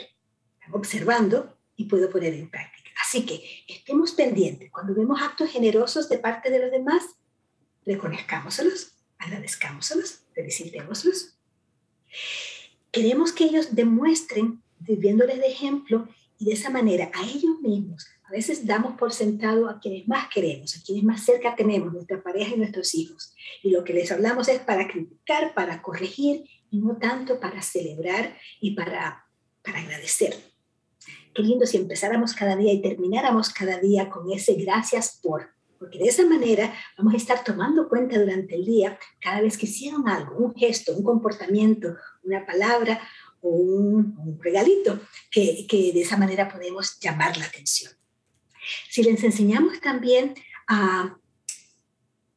[0.71, 2.91] observando y puedo poner en práctica.
[3.01, 4.69] Así que estemos pendientes.
[4.71, 7.03] Cuando vemos actos generosos de parte de los demás,
[7.85, 11.37] reconozcámoselos, agradezcámoselos, felicitémoslos.
[12.91, 18.33] Queremos que ellos demuestren, viviéndoles de ejemplo, y de esa manera a ellos mismos a
[18.33, 22.55] veces damos por sentado a quienes más queremos, a quienes más cerca tenemos, nuestra pareja
[22.55, 23.35] y nuestros hijos.
[23.61, 28.37] Y lo que les hablamos es para criticar, para corregir y no tanto para celebrar
[28.61, 29.25] y para,
[29.61, 30.33] para agradecer.
[31.35, 35.99] Qué lindo si empezáramos cada día y termináramos cada día con ese gracias por, porque
[35.99, 40.07] de esa manera vamos a estar tomando cuenta durante el día cada vez que hicieron
[40.07, 43.01] algo, un gesto, un comportamiento, una palabra
[43.41, 47.91] o un, regalito, que, que, de esa manera podemos llamar la atención.
[48.89, 50.35] Si les enseñamos también
[50.67, 51.17] a,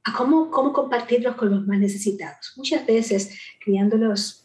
[0.04, 4.44] a cómo, cómo compartirlos con los más necesitados, muchas veces criándolos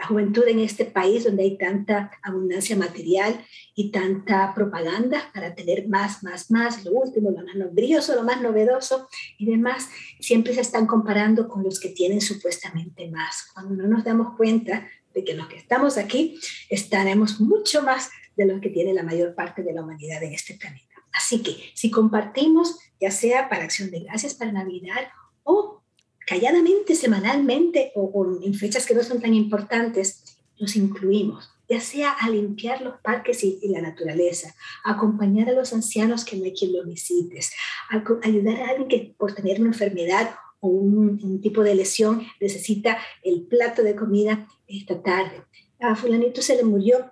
[0.00, 3.44] la juventud en este país donde hay tanta abundancia material
[3.74, 8.40] y tanta propaganda para tener más, más, más, lo último, lo más nobrioso, lo más
[8.40, 13.46] novedoso y demás, siempre se están comparando con los que tienen supuestamente más.
[13.52, 16.40] Cuando no nos damos cuenta de que los que estamos aquí
[16.70, 20.54] estaremos mucho más de los que tiene la mayor parte de la humanidad en este
[20.54, 20.89] planeta.
[21.12, 25.08] Así que si compartimos, ya sea para acción de gracias, para Navidad
[25.42, 25.82] o
[26.26, 32.28] calladamente, semanalmente o, en fechas que no son tan importantes, los incluimos, ya sea a
[32.28, 34.54] limpiar los parques y, la naturaleza,
[34.84, 37.52] acompañar a los ancianos que no hay quien los visites,
[37.90, 42.98] a, ayudar a alguien que por tener una enfermedad o un, tipo de lesión necesita
[43.22, 45.42] el plato de comida esta tarde.
[45.80, 47.10] A fulanito se le murió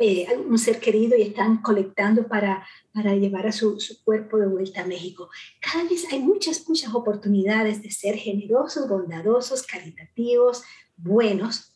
[0.00, 4.46] eh, un ser querido y están colectando para, para llevar a su, su, cuerpo de
[4.46, 5.28] vuelta a México.
[5.60, 10.62] Cada vez hay muchas, muchas oportunidades de ser generosos, bondadosos, caritativos,
[10.96, 11.72] buenos,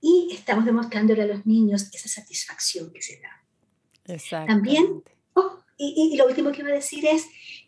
[0.00, 4.46] y estamos demostrándole a los niños esa satisfacción que se da.
[4.46, 5.02] También,
[5.34, 7.26] oh, y, y, lo último que iba a decir es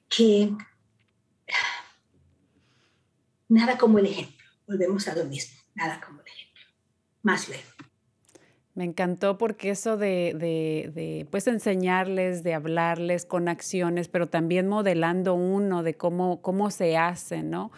[0.08, 0.52] que
[3.48, 6.62] nada como el ejemplo, volvemos a lo mismo, nada como el ejemplo,
[7.22, 7.77] más luego.
[8.78, 14.68] Me encantó porque eso de, de, de, pues enseñarles, de hablarles con acciones, pero también
[14.68, 17.72] modelando uno de cómo, cómo se hace, ¿no?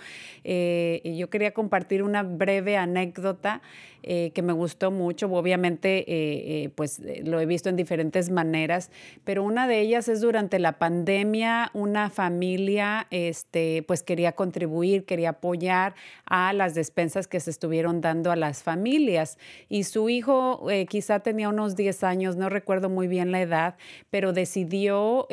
[0.45, 3.63] Eh, y yo quería compartir una breve anécdota
[4.03, 5.27] eh, que me gustó mucho.
[5.33, 8.91] Obviamente, eh, pues lo he visto en diferentes maneras,
[9.25, 15.31] pero una de ellas es durante la pandemia, una familia, este, pues quería contribuir, quería
[15.31, 15.95] apoyar
[16.27, 19.39] a las despensas que se estuvieron dando a las familias.
[19.69, 23.77] Y su hijo quizá tenía unos 10 años, no recuerdo muy bien la edad,
[24.11, 25.27] pero decidió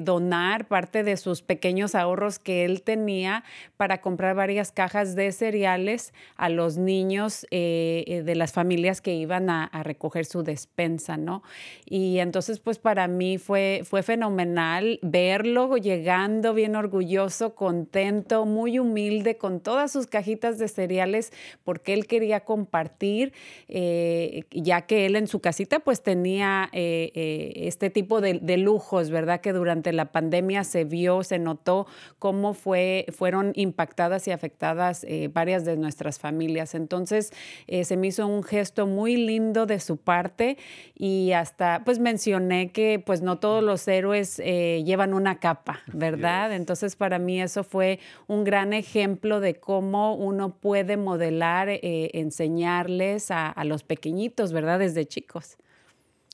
[0.00, 3.44] donar parte de sus pequeños ahorros que él tenía
[3.76, 9.14] para comprar varias cajas de cereales a los niños eh, eh, de las familias que
[9.14, 11.42] iban a, recoger su despensa, ¿no?
[11.84, 19.36] Y entonces, pues para mí fue, fue fenomenal verlo llegando bien orgulloso, contento, muy humilde,
[19.36, 21.32] con todas sus cajitas de cereales,
[21.64, 23.32] porque él quería compartir,
[23.68, 29.40] eh, ya que él en su casita pues tenía este tipo de, de, lujos, ¿verdad?
[29.40, 31.86] Que durante la pandemia se vio, se notó
[32.18, 36.74] cómo fue, fueron impactadas afectadas eh, varias de nuestras familias.
[36.74, 37.32] Entonces,
[37.66, 40.56] eh, se me hizo un gesto muy lindo de su parte
[40.94, 46.54] y hasta, pues mencioné que pues no todos los héroes eh, llevan una capa, ¿verdad?
[46.54, 53.48] Entonces, para mí eso fue un gran ejemplo de cómo uno puede modelar, enseñarles a,
[53.48, 54.78] a los pequeñitos, ¿verdad?
[54.78, 55.56] Desde chicos.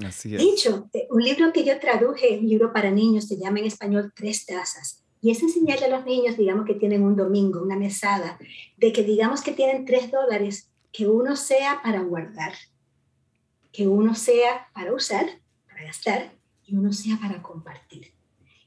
[0.04, 0.40] Así es.
[0.40, 4.44] Dicho, un libro que yo traduje, un libro para niños, se llama en español Tres
[4.44, 8.38] Tazas y es enseñarle a los niños, digamos que tienen un domingo, una mesada,
[8.76, 12.52] de que digamos que tienen tres dólares, que uno sea para guardar,
[13.72, 15.26] que uno sea para usar,
[15.66, 16.32] para gastar,
[16.64, 18.12] y uno sea para compartir.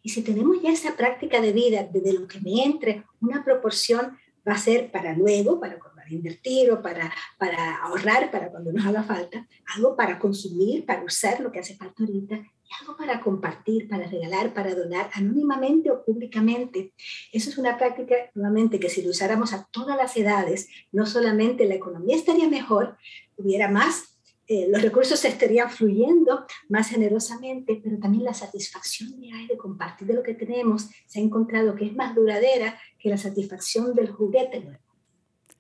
[0.04, 4.18] Y si tenemos ya esa práctica de vida, desde lo que me entre, una proporción
[4.46, 5.80] va a ser para luego, para
[6.16, 11.40] invertir o para, para ahorrar, para cuando nos haga falta, algo para consumir, para usar
[11.40, 16.04] lo que hace falta ahorita y algo para compartir, para regalar, para donar anónimamente o
[16.04, 16.94] públicamente.
[17.32, 21.66] Eso es una práctica, nuevamente, que si lo usáramos a todas las edades, no solamente
[21.66, 22.98] la economía estaría mejor,
[23.38, 24.18] hubiera más
[24.50, 30.14] eh, los recursos estarían fluyendo más generosamente, pero también la satisfacción de, de compartir de
[30.14, 34.62] lo que tenemos se ha encontrado que es más duradera que la satisfacción del juguete
[34.62, 34.87] nuevo.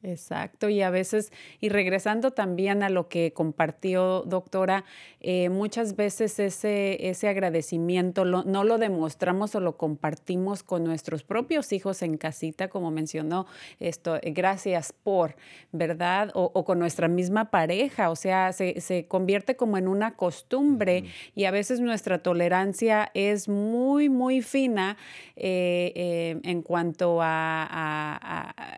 [0.03, 4.85] Exacto, y a veces, y regresando también a lo que compartió doctora,
[5.21, 11.73] eh, muchas veces ese, ese agradecimiento no lo demostramos o lo compartimos con nuestros propios
[11.73, 13.47] hijos en casita, como mencionó
[13.79, 15.35] esto, eh, gracias por,
[15.71, 16.29] ¿verdad?
[16.35, 21.45] O, con nuestra misma pareja, o sea, se, se convierte como en una costumbre y
[21.45, 24.95] a veces nuestra tolerancia es muy, muy fina
[25.35, 27.67] eh, en cuanto a,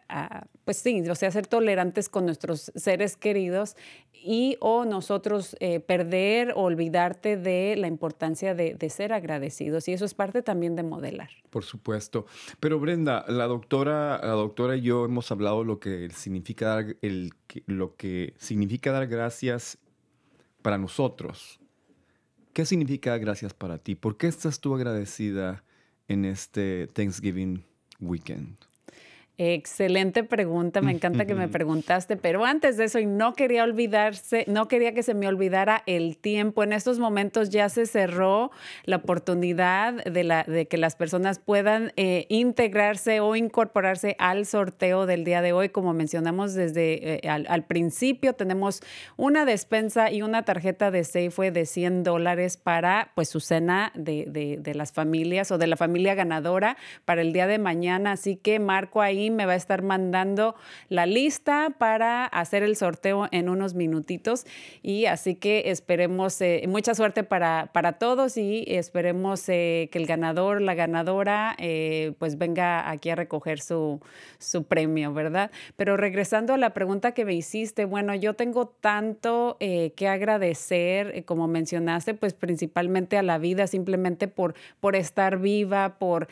[0.08, 3.76] a pues sí, o sea, ser tolerantes con nuestros seres queridos
[4.14, 9.88] y o nosotros eh, perder o olvidarte de la importancia de, ser agradecidos.
[9.88, 11.32] Y eso es parte también de modelar.
[11.50, 12.28] Por supuesto.
[12.60, 17.32] Pero Brenda, la doctora, la doctora y yo hemos hablado lo que significa dar, el,
[17.66, 19.80] lo que significa dar gracias
[20.62, 21.60] para nosotros.
[22.54, 23.96] ¿Qué significa gracias para ti?
[23.96, 25.64] ¿Por qué estás tú agradecida
[26.08, 27.66] en este Thanksgiving
[28.00, 28.69] weekend?
[29.42, 34.44] Excelente pregunta, me encanta que me preguntaste, pero antes de eso, y no quería olvidarse,
[34.48, 36.62] no quería que se me olvidara el tiempo.
[36.62, 38.52] En estos momentos ya se cerró
[38.84, 45.06] la oportunidad de, la, de que las personas puedan eh, integrarse o incorporarse al sorteo
[45.06, 45.70] del día de hoy.
[45.70, 48.82] Como mencionamos desde eh, al, principio, tenemos
[49.16, 54.26] una despensa y una tarjeta de Safeway de 100 dólares para pues su cena de,
[54.28, 56.76] de, de las familias o de la familia ganadora
[57.06, 58.12] para el día de mañana.
[58.12, 60.56] Así que marco ahí me va a estar mandando
[60.90, 64.46] la lista para hacer el sorteo en unos minutitos.
[64.82, 70.06] Y así que esperemos eh, mucha suerte para, para todos y esperemos eh, que el
[70.06, 74.02] ganador, la ganadora, eh, pues venga aquí a recoger su,
[74.38, 75.52] su premio, ¿verdad?
[75.76, 81.48] Pero regresando a la pregunta que me hiciste, bueno, yo tengo tanto que agradecer, como
[81.48, 86.28] mencionaste, pues principalmente a la vida, simplemente por, por estar viva, por,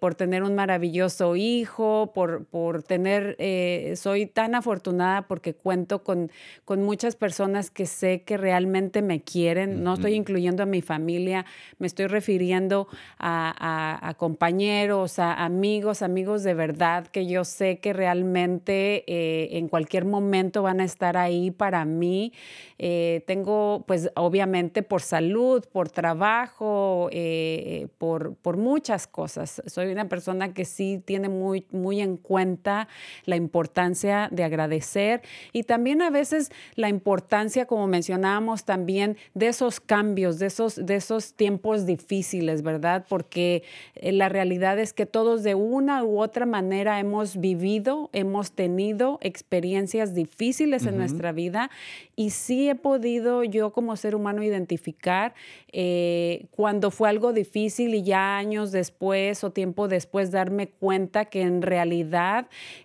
[0.00, 6.30] por tener un maravilloso hijo, por, tener, eh, soy tan afortunada porque cuento con,
[6.64, 9.82] con muchas personas que sé que realmente me quieren.
[9.82, 11.46] No estoy incluyendo a mi familia,
[11.78, 12.88] me estoy refiriendo
[13.18, 20.04] a, compañeros, a amigos, amigos de verdad que yo sé que realmente eh, en cualquier
[20.04, 22.32] momento van a estar ahí para mí.
[22.78, 27.10] Eh, tengo, pues obviamente por salud, por trabajo,
[27.98, 29.62] por, por muchas cosas.
[29.66, 32.88] Soy una persona que sí tiene muy, muy en cuenta
[33.24, 35.22] la importancia de agradecer
[35.52, 40.96] y también a veces la importancia, como mencionábamos también, de esos cambios, de esos, de
[40.96, 43.04] esos tiempos difíciles, ¿verdad?
[43.08, 43.62] Porque
[43.94, 49.18] eh, la realidad es que todos de una u otra manera hemos vivido, hemos tenido
[49.22, 51.70] experiencias difíciles en nuestra vida
[52.14, 55.34] y sí he podido yo como ser humano identificar
[55.72, 61.42] eh, cuando fue algo difícil y ya años después o tiempo después darme cuenta que
[61.42, 61.75] en realidad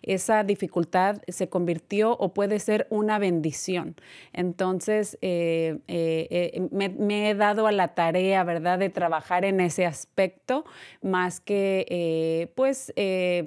[0.01, 3.95] esa dificultad se convirtió o puede ser una bendición.
[4.33, 9.85] Entonces, eh, eh, eh, me, he dado a la tarea, ¿verdad?, de trabajar en ese
[9.85, 10.65] aspecto,
[11.01, 12.93] más que, pues,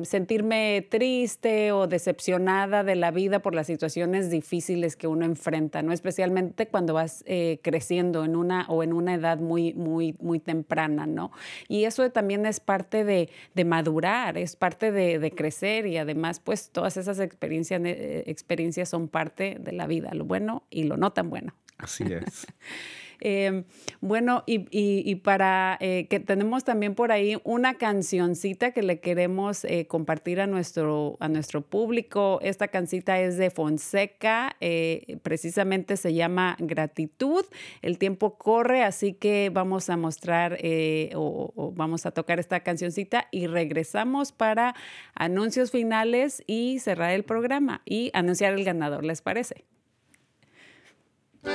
[0.02, 5.92] sentirme triste o decepcionada de la vida por las situaciones difíciles que uno enfrenta, ¿no?
[5.92, 7.24] Especialmente cuando vas
[7.62, 11.32] creciendo en una o en una edad muy, muy, muy temprana, ¿no?
[11.68, 13.28] Y eso también es parte de,
[13.64, 19.08] madurar, es parte de, de crecer y además pues todas esas experiencias, eh, experiencias son
[19.08, 21.54] parte de la vida, lo bueno y lo no tan bueno.
[21.78, 22.46] Así es.
[23.24, 23.64] Em,
[24.02, 29.86] bueno, y, para eh, que tenemos también por ahí una cancioncita que le queremos eh,
[29.86, 32.38] compartir a nuestro, a nuestro público.
[32.42, 37.46] Esta cancita es de Fonseca, eh, precisamente se llama Gratitud.
[37.80, 40.58] El tiempo corre, así que vamos a mostrar
[41.14, 44.74] o vamos a tocar esta cancioncita y regresamos para
[45.14, 49.64] anuncios finales y cerrar el programa y anunciar el ganador, ¿les parece?
[51.44, 51.50] Hoy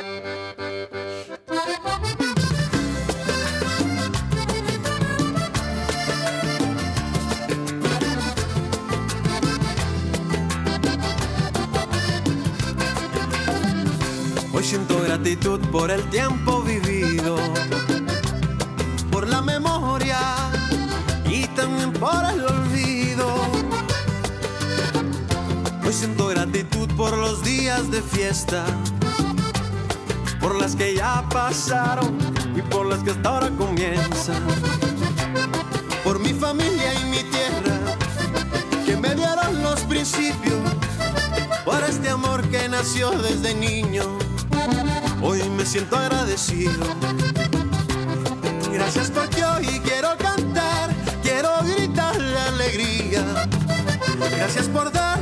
[14.64, 17.38] siento gratitud por el tiempo vivido,
[19.12, 20.20] por la memoria
[21.26, 23.28] y también por el olvido.
[25.84, 28.66] Hoy siento gratitud por los días de fiesta
[30.40, 32.18] por las que ya pasaron
[32.56, 34.44] y por las que hasta ahora comienzan.
[36.04, 37.76] Por mi familia y mi tierra,
[38.86, 40.60] que me dieron los principios,
[41.66, 44.04] por este amor que nació desde niño.
[45.22, 46.86] Hoy me siento agradecido.
[48.72, 50.90] Gracias porque hoy quiero cantar,
[51.22, 53.24] quiero gritar la alegría.
[54.38, 55.18] Gracias por darme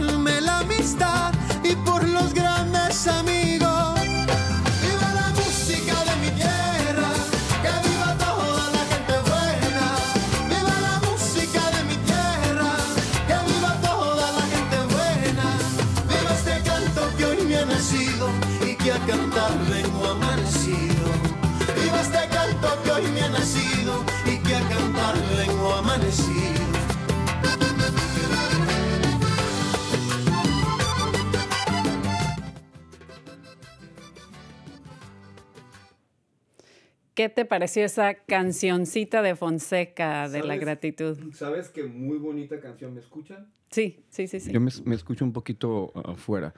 [37.17, 41.17] ¿Qué te pareció esa cancioncita de Fonseca de la gratitud?
[41.33, 43.51] Sabes que muy bonita canción, ¿me escuchan?
[43.71, 44.51] Sí, sí, sí, sí.
[44.51, 46.53] Yo me, escucho un poquito afuera.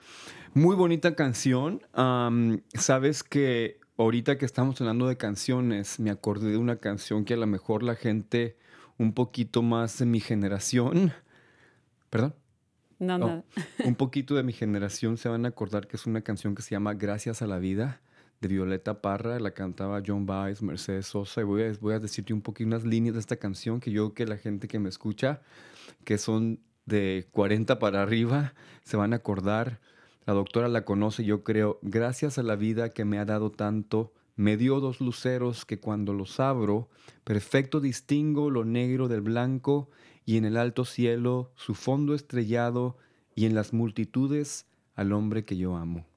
[0.52, 1.80] Muy bonita canción.
[2.74, 7.38] Sabes que ahorita que estamos hablando de canciones, me acordé de una canción que a
[7.38, 8.58] lo mejor la gente
[8.98, 11.14] un poquito más de mi generación,
[12.10, 12.34] perdón,
[12.98, 13.44] No, no.
[13.82, 16.72] un poquito de mi generación se van a acordar que es una canción que se
[16.72, 18.02] llama Gracias a la Vida
[18.40, 22.68] de Violeta Parra, la cantaba John Baez, Mercedes Sosa, y voy a, decirte un poquito
[22.68, 25.42] unas líneas de esta canción que yo que la gente que me escucha,
[26.04, 29.80] que son de 40 para arriba, se van a acordar.
[30.24, 34.14] La doctora la conoce, yo creo, gracias a la vida que me ha dado tanto,
[34.36, 36.88] me dio dos luceros que cuando los abro,
[37.24, 39.90] perfecto distingo lo negro del blanco
[40.24, 42.96] y en el alto cielo su fondo estrellado
[43.34, 46.09] y en las multitudes al hombre que yo amo.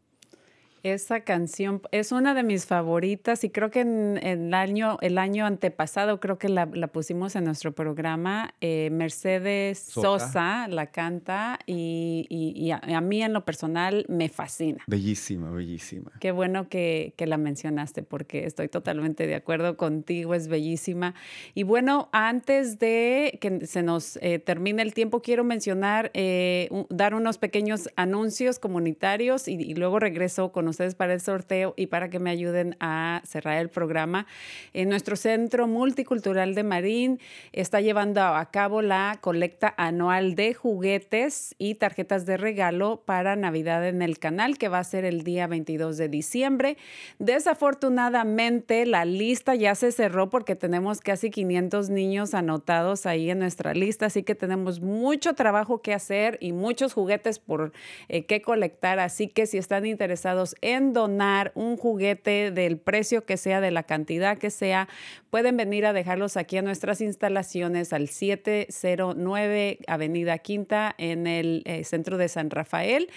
[0.84, 5.46] Esa canción es una de mis favoritas y creo que en, el, año, el año
[5.46, 8.54] antepasado creo que la, pusimos en nuestro programa.
[8.60, 10.68] Eh, Mercedes Sosa.
[10.68, 14.84] la canta y, a, mí en lo personal me fascina.
[14.88, 16.12] Bellísima, bellísima.
[16.20, 21.16] Qué bueno que, la mencionaste porque estoy totalmente de acuerdo contigo, es bellísima.
[21.54, 27.16] Y bueno, antes de que se nos eh, termine el tiempo, quiero mencionar, eh, dar
[27.16, 32.10] unos pequeños anuncios comunitarios y, y luego regreso con ustedes para el sorteo y para
[32.10, 34.28] que me ayuden a cerrar el programa.
[34.74, 37.20] En nuestro Centro Multicultural de Marín
[37.52, 43.88] está llevando a cabo la colecta anual de juguetes y tarjetas de regalo para Navidad
[43.88, 46.78] en el canal, que va a ser el día 22 de diciembre.
[47.20, 53.74] Desafortunadamente, la lista ya se cerró porque tenemos casi 500 niños anotados ahí en nuestra
[53.74, 57.72] lista, así que tenemos mucho trabajo que hacer y muchos juguetes por
[58.10, 59.00] eh, qué colectar.
[59.00, 63.84] Así que si están interesados en donar un juguete del precio que sea, de la
[63.84, 64.88] cantidad que sea,
[65.30, 71.84] pueden venir a dejarlos aquí a nuestras instalaciones al 709 Avenida Quinta en el eh,
[71.84, 73.10] centro de San Rafael.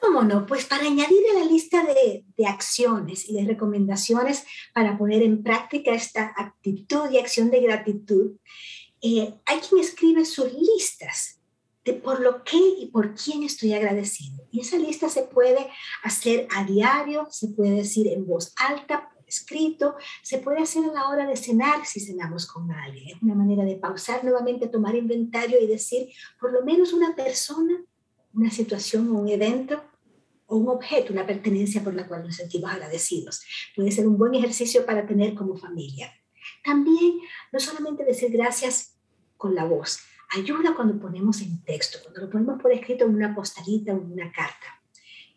[0.00, 0.46] ¿Cómo no?
[0.46, 4.44] Pues para añadir a la lista de, acciones y de recomendaciones
[4.74, 8.32] para poner en práctica esta actitud y acción de gratitud,
[9.00, 11.40] eh, hay quien escribe sus listas
[11.84, 14.44] de por lo que y por quién estoy agradecido.
[14.50, 15.70] Y esa lista se puede
[16.02, 20.92] hacer a diario, se puede decir en voz alta, por escrito, se puede hacer a
[20.92, 23.16] la hora de cenar si cenamos con alguien.
[23.16, 26.08] Es una manera de pausar nuevamente, tomar inventario y decir
[26.40, 27.80] por lo menos una persona,
[28.36, 29.82] una situación o un evento
[30.46, 33.42] o un objeto, una pertenencia por la cual nos sentimos agradecidos.
[33.74, 36.12] Puede ser un buen ejercicio para tener como familia.
[36.62, 37.18] También,
[37.52, 38.96] no solamente decir gracias
[39.36, 39.98] con la voz,
[40.36, 44.12] ayuda cuando ponemos en texto, cuando lo ponemos por escrito en una postalita o en
[44.12, 44.82] una carta.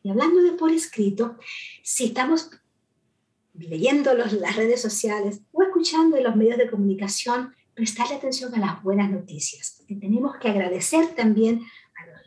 [0.04, 1.38] Y hablando de por escrito,
[1.84, 2.52] si estamos
[3.54, 8.84] leyendo las redes sociales o escuchando en los medios de comunicación, prestarle atención a las
[8.84, 9.84] buenas noticias.
[9.88, 11.62] Y tenemos que agradecer también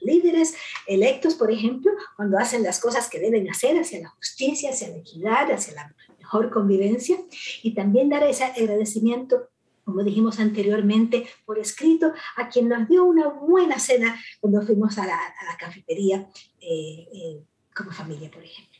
[0.05, 0.55] líderes
[0.86, 4.98] electos, por ejemplo, cuando hacen las cosas que deben hacer hacia la justicia, hacia la
[4.98, 7.16] equidad, hacia la mejor convivencia,
[7.62, 9.48] y también dar ese agradecimiento
[9.84, 15.07] como dijimos anteriormente, por escrito, a quien nos dio una buena cena cuando fuimos a
[15.07, 15.18] la,
[15.59, 16.28] cafetería
[16.61, 17.42] eh, eh,
[17.74, 18.78] como familia, por ejemplo.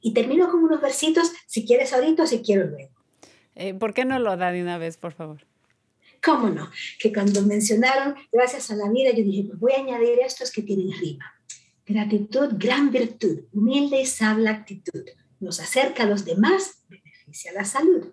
[0.00, 2.92] Y termino con unos versitos, si quieres ahorita o si quiero luego.
[3.54, 5.46] Eh, ¿Por qué no lo da de una vez, por favor?
[6.22, 6.70] ¿Cómo no?
[7.00, 10.62] Que cuando mencionaron gracias a la vida, yo dije, pues voy a añadir estos que
[10.62, 11.34] tienen rima.
[11.84, 15.04] Gratitud, gran virtud, humilde y sabia actitud.
[15.40, 18.12] Nos acerca a los demás, beneficia la salud.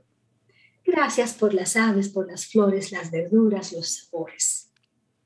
[0.84, 4.72] Gracias por las aves, por las flores, las verduras, los sabores.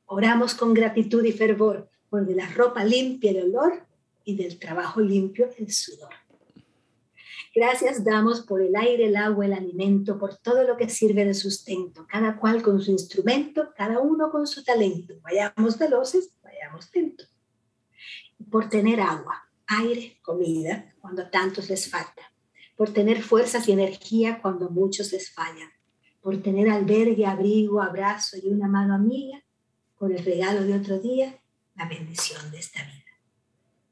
[0.05, 3.87] Oramos con gratitud y fervor por de la ropa limpia el olor
[4.25, 6.13] y del trabajo limpio el sudor.
[7.53, 11.33] Gracias damos por el aire, el agua, el alimento, por todo lo que sirve de
[11.33, 15.13] sustento, cada cual con su instrumento, cada uno con su talento.
[15.21, 17.29] Vayamos veloces, vayamos lentos.
[18.49, 22.33] Por tener agua, aire, comida, cuando tantos les falta
[22.75, 25.69] por tener fuerzas y energía cuando muchos les fallan,
[26.21, 29.43] por tener albergue, abrigo, abrazo y una mano amiga,
[29.97, 31.39] por el regalo de otro día,
[31.75, 33.02] la bendición de esta vida.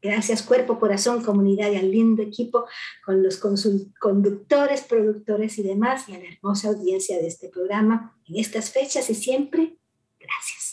[0.01, 2.65] Gracias cuerpo, corazón, comunidad y al lindo equipo
[3.05, 8.39] con los conductores, productores y demás y a la hermosa audiencia de este programa en
[8.39, 9.77] estas fechas y siempre.
[10.19, 10.70] Gracias.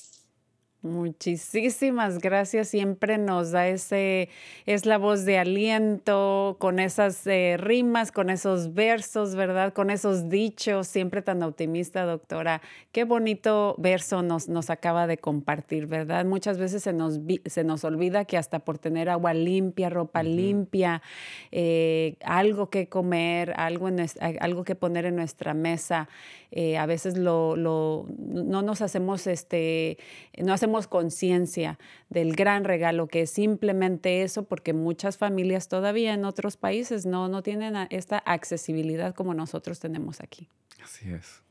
[0.80, 2.68] Muchísimas gracias.
[2.68, 4.28] Siempre nos da ese,
[4.64, 9.72] es la voz de aliento, con esas eh, rimas, con esos versos, ¿verdad?
[9.72, 12.62] Con esos dichos, siempre tan optimista, doctora.
[12.92, 16.24] Qué bonito verso nos, nos acaba de compartir, ¿verdad?
[16.24, 21.02] Muchas veces se nos, se nos olvida que hasta por tener agua limpia, ropa limpia,
[21.50, 24.06] eh, algo que comer, algo, en,
[24.40, 26.08] algo que poner en nuestra mesa,
[26.50, 29.98] eh, a veces lo, lo, no nos hacemos, este,
[30.38, 36.24] no hacemos conciencia del gran regalo que es simplemente eso, porque muchas familias todavía en
[36.24, 40.48] otros países no, no tienen esta accesibilidad como nosotros tenemos aquí.
[40.82, 41.42] Así es.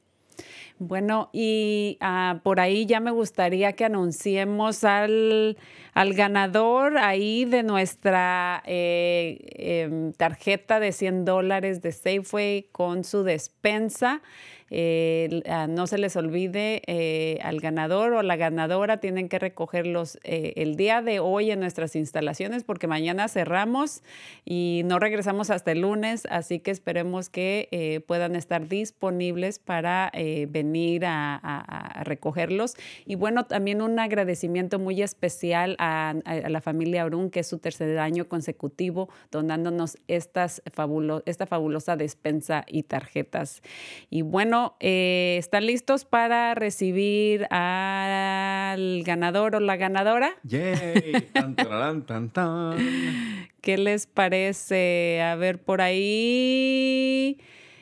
[0.79, 5.57] Bueno, y ah, por ahí ya me gustaría que anunciemos al,
[5.97, 13.23] al ganador ahí de nuestra eh, em, tarjeta de 100 dólares de Safeway con su
[13.23, 14.21] despensa.
[14.69, 20.19] Eh, ah, no se les olvide eh, al ganador o la ganadora tienen que recogerlos
[20.23, 24.03] el día de hoy en nuestras instalaciones porque mañana cerramos
[24.43, 30.11] y no regresamos hasta el lunes, así que esperemos que puedan estar disponibles para
[30.49, 32.75] venir a, recogerlos.
[33.05, 35.86] Y bueno, también un agradecimiento muy especial a,
[36.23, 40.61] la familia Orun, que es su tercer año consecutivo donándonos estas
[41.25, 43.61] esta fabulosa despensa y tarjetas.
[44.09, 50.33] Y bueno, eh, ¿están listos para recibir al ganador o la ganadora?
[50.43, 51.29] ¡Yay!
[53.61, 55.21] ¿Qué les parece?
[55.21, 57.39] A ver, por ahí.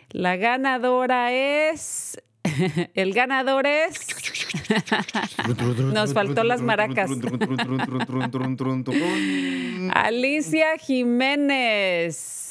[0.09, 2.21] La ganadora es.
[2.93, 4.44] El ganador es.
[5.93, 7.09] Nos faltó las maracas.
[9.93, 12.45] Alicia Jiménez.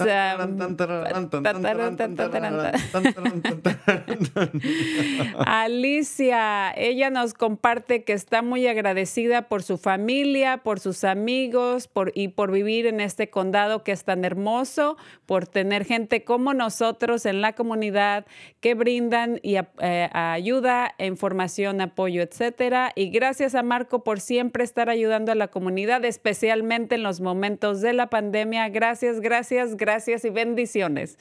[5.46, 12.12] Alicia, ella nos comparte que está muy agradecida por su familia, por sus amigos por,
[12.14, 14.96] y por vivir en este condado que es tan hermoso,
[15.26, 18.26] por tener gente como nosotros en la comunidad
[18.60, 22.90] que brindan y eh, ayuda, información, apoyo, etcétera.
[22.96, 27.80] Y gracias a Marco por siempre estar ayudando a la comunidad, especialmente en los momentos
[27.80, 28.68] de la pandemia.
[28.68, 31.18] Gracias, gracias, gracias y bendiciones.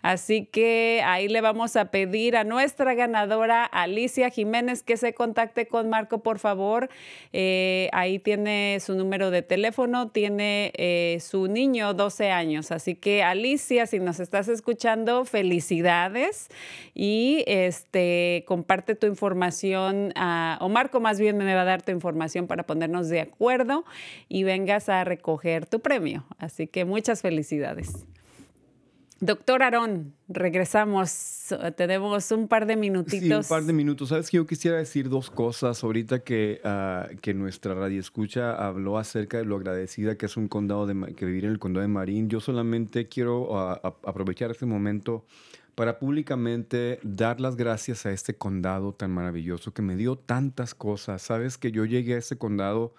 [0.00, 5.66] Así que ahí le vamos a pedir a nuestra ganadora, Alicia Jiménez, que se contacte
[5.66, 6.88] con Marco, por favor.
[7.32, 12.70] Eh, ahí tiene su número de teléfono, tiene eh, su niño 12 años.
[12.70, 16.48] Así que Alicia, si nos estás escuchando, felicidades
[16.94, 20.03] y este, comparte tu información,
[20.60, 23.84] o Marco más bien me va a dar tu información para ponernos de acuerdo
[24.28, 26.24] y vengas a recoger tu premio.
[26.38, 28.06] Así que muchas felicidades.
[29.20, 31.54] Doctor Aarón, regresamos.
[31.76, 33.46] Tenemos un par de minutitos.
[33.46, 34.10] Sí, un par de minutos.
[34.10, 38.98] Sabes que yo quisiera decir dos cosas ahorita que, uh, que nuestra radio escucha habló
[38.98, 41.88] acerca de lo agradecida que es un condado de que vivir en el condado de
[41.88, 42.28] Marín.
[42.28, 45.24] Yo solamente quiero ah, aprovechar este momento
[45.74, 51.22] para públicamente dar las gracias a este condado tan maravilloso que me dio tantas cosas.
[51.22, 52.94] Sabes que yo llegué a este condado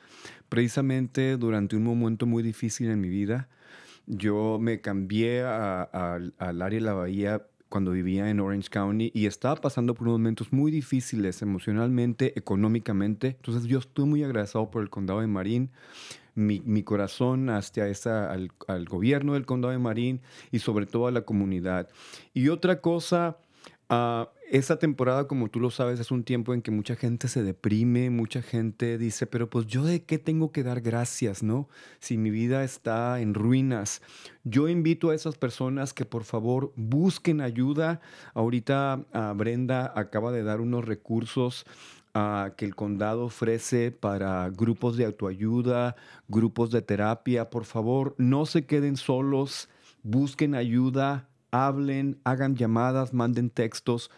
[0.50, 3.50] precisamente durante un momento muy difícil en mi vida
[4.08, 9.56] yo me cambié al área de la bahía cuando vivía en Orange County y estaba
[9.56, 13.30] pasando por momentos muy difíciles emocionalmente, económicamente.
[13.30, 15.72] Entonces yo estoy muy agradecido por el condado de Marín.
[16.36, 20.22] Mi, corazón hacia esa, al, gobierno del condado de Marín
[20.52, 21.90] y sobre todo a la comunidad.
[22.34, 23.38] Y otra cosa
[23.88, 27.44] Uh, esta temporada, como tú lo sabes, es un tiempo en que mucha gente se
[27.44, 31.70] deprime, mucha gente dice, pero pues yo de qué tengo que dar gracias, ¿no?
[32.00, 34.02] Si mi vida está en ruinas.
[34.44, 38.02] Yo invito a esas personas que por favor busquen ayuda.
[38.34, 41.66] Ahorita uh, Brenda acaba de dar unos recursos
[42.56, 45.98] que el condado ofrece para grupos de autoayuda,
[46.30, 47.50] grupos de terapia.
[47.50, 49.68] Por favor, no se queden solos,
[50.02, 54.12] busquen ayuda, hablen, hagan llamadas, manden textos.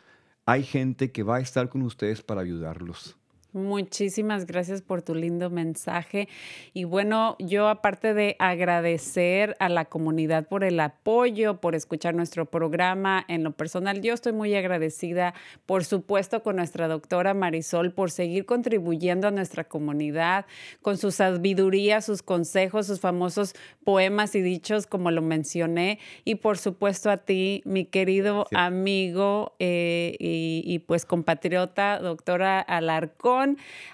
[0.46, 3.18] Hay gente que va a estar con ustedes para ayudarlos.
[3.58, 6.30] Muchísimas gracias por tu lindo mensaje.
[6.74, 12.46] Y bueno, yo aparte de agradecer a la comunidad por el apoyo, por escuchar nuestro
[12.46, 15.34] programa, en lo personal, yo estoy muy agradecida,
[15.66, 20.46] por supuesto, con nuestra doctora Marisol por seguir contribuyendo a nuestra comunidad
[20.84, 25.98] con su sabiduría, sus consejos, sus famosos poemas y dichos, como lo mencioné.
[26.26, 33.47] Y por supuesto a ti, mi querido amigo eh, y, y pues compatriota, doctora Alarcón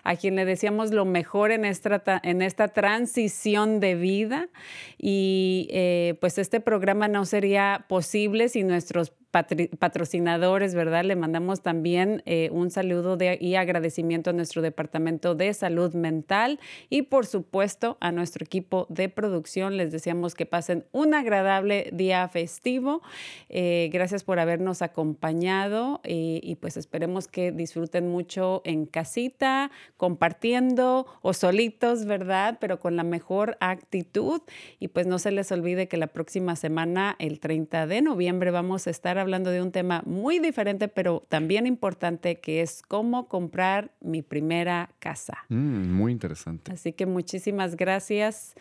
[0.03, 4.49] a quien le decíamos lo mejor en esta, en esta transición de vida.
[4.97, 11.03] Y eh, pues este programa no sería posible si nuestros patrocinadores, ¿verdad?
[11.03, 16.59] Le mandamos también eh, un saludo y agradecimiento a nuestro Departamento de Salud Mental
[16.89, 19.75] y por supuesto a nuestro equipo de producción.
[19.75, 23.01] Les deseamos que pasen un agradable día festivo.
[23.49, 31.07] Eh, gracias por habernos acompañado y, y pues esperemos que disfruten mucho en casita, compartiendo
[31.23, 32.59] o solitos, ¿verdad?
[32.61, 34.41] Pero con la mejor actitud
[34.79, 38.85] y pues no se les olvide que la próxima semana, el 30 de noviembre, vamos
[38.85, 43.91] a estar hablando de un tema muy diferente, pero también importante, que es cómo comprar
[43.99, 45.45] mi primera casa.
[45.49, 46.71] Mm, muy interesante.
[46.71, 48.53] Así que muchísimas gracias.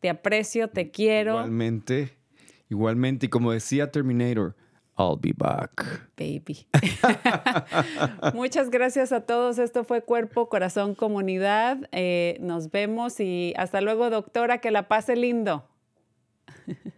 [0.00, 1.32] Te aprecio, te quiero.
[1.32, 2.16] Igualmente,
[2.68, 3.26] igualmente.
[3.26, 4.54] Y como decía Terminator,
[4.98, 6.10] I'll be back.
[6.16, 6.66] Baby.
[8.34, 9.58] Muchas gracias a todos.
[9.58, 11.88] Esto fue Cuerpo, Corazón, Comunidad.
[11.92, 14.58] Eh, nos vemos y hasta luego, doctora.
[14.58, 15.68] Que la pase lindo.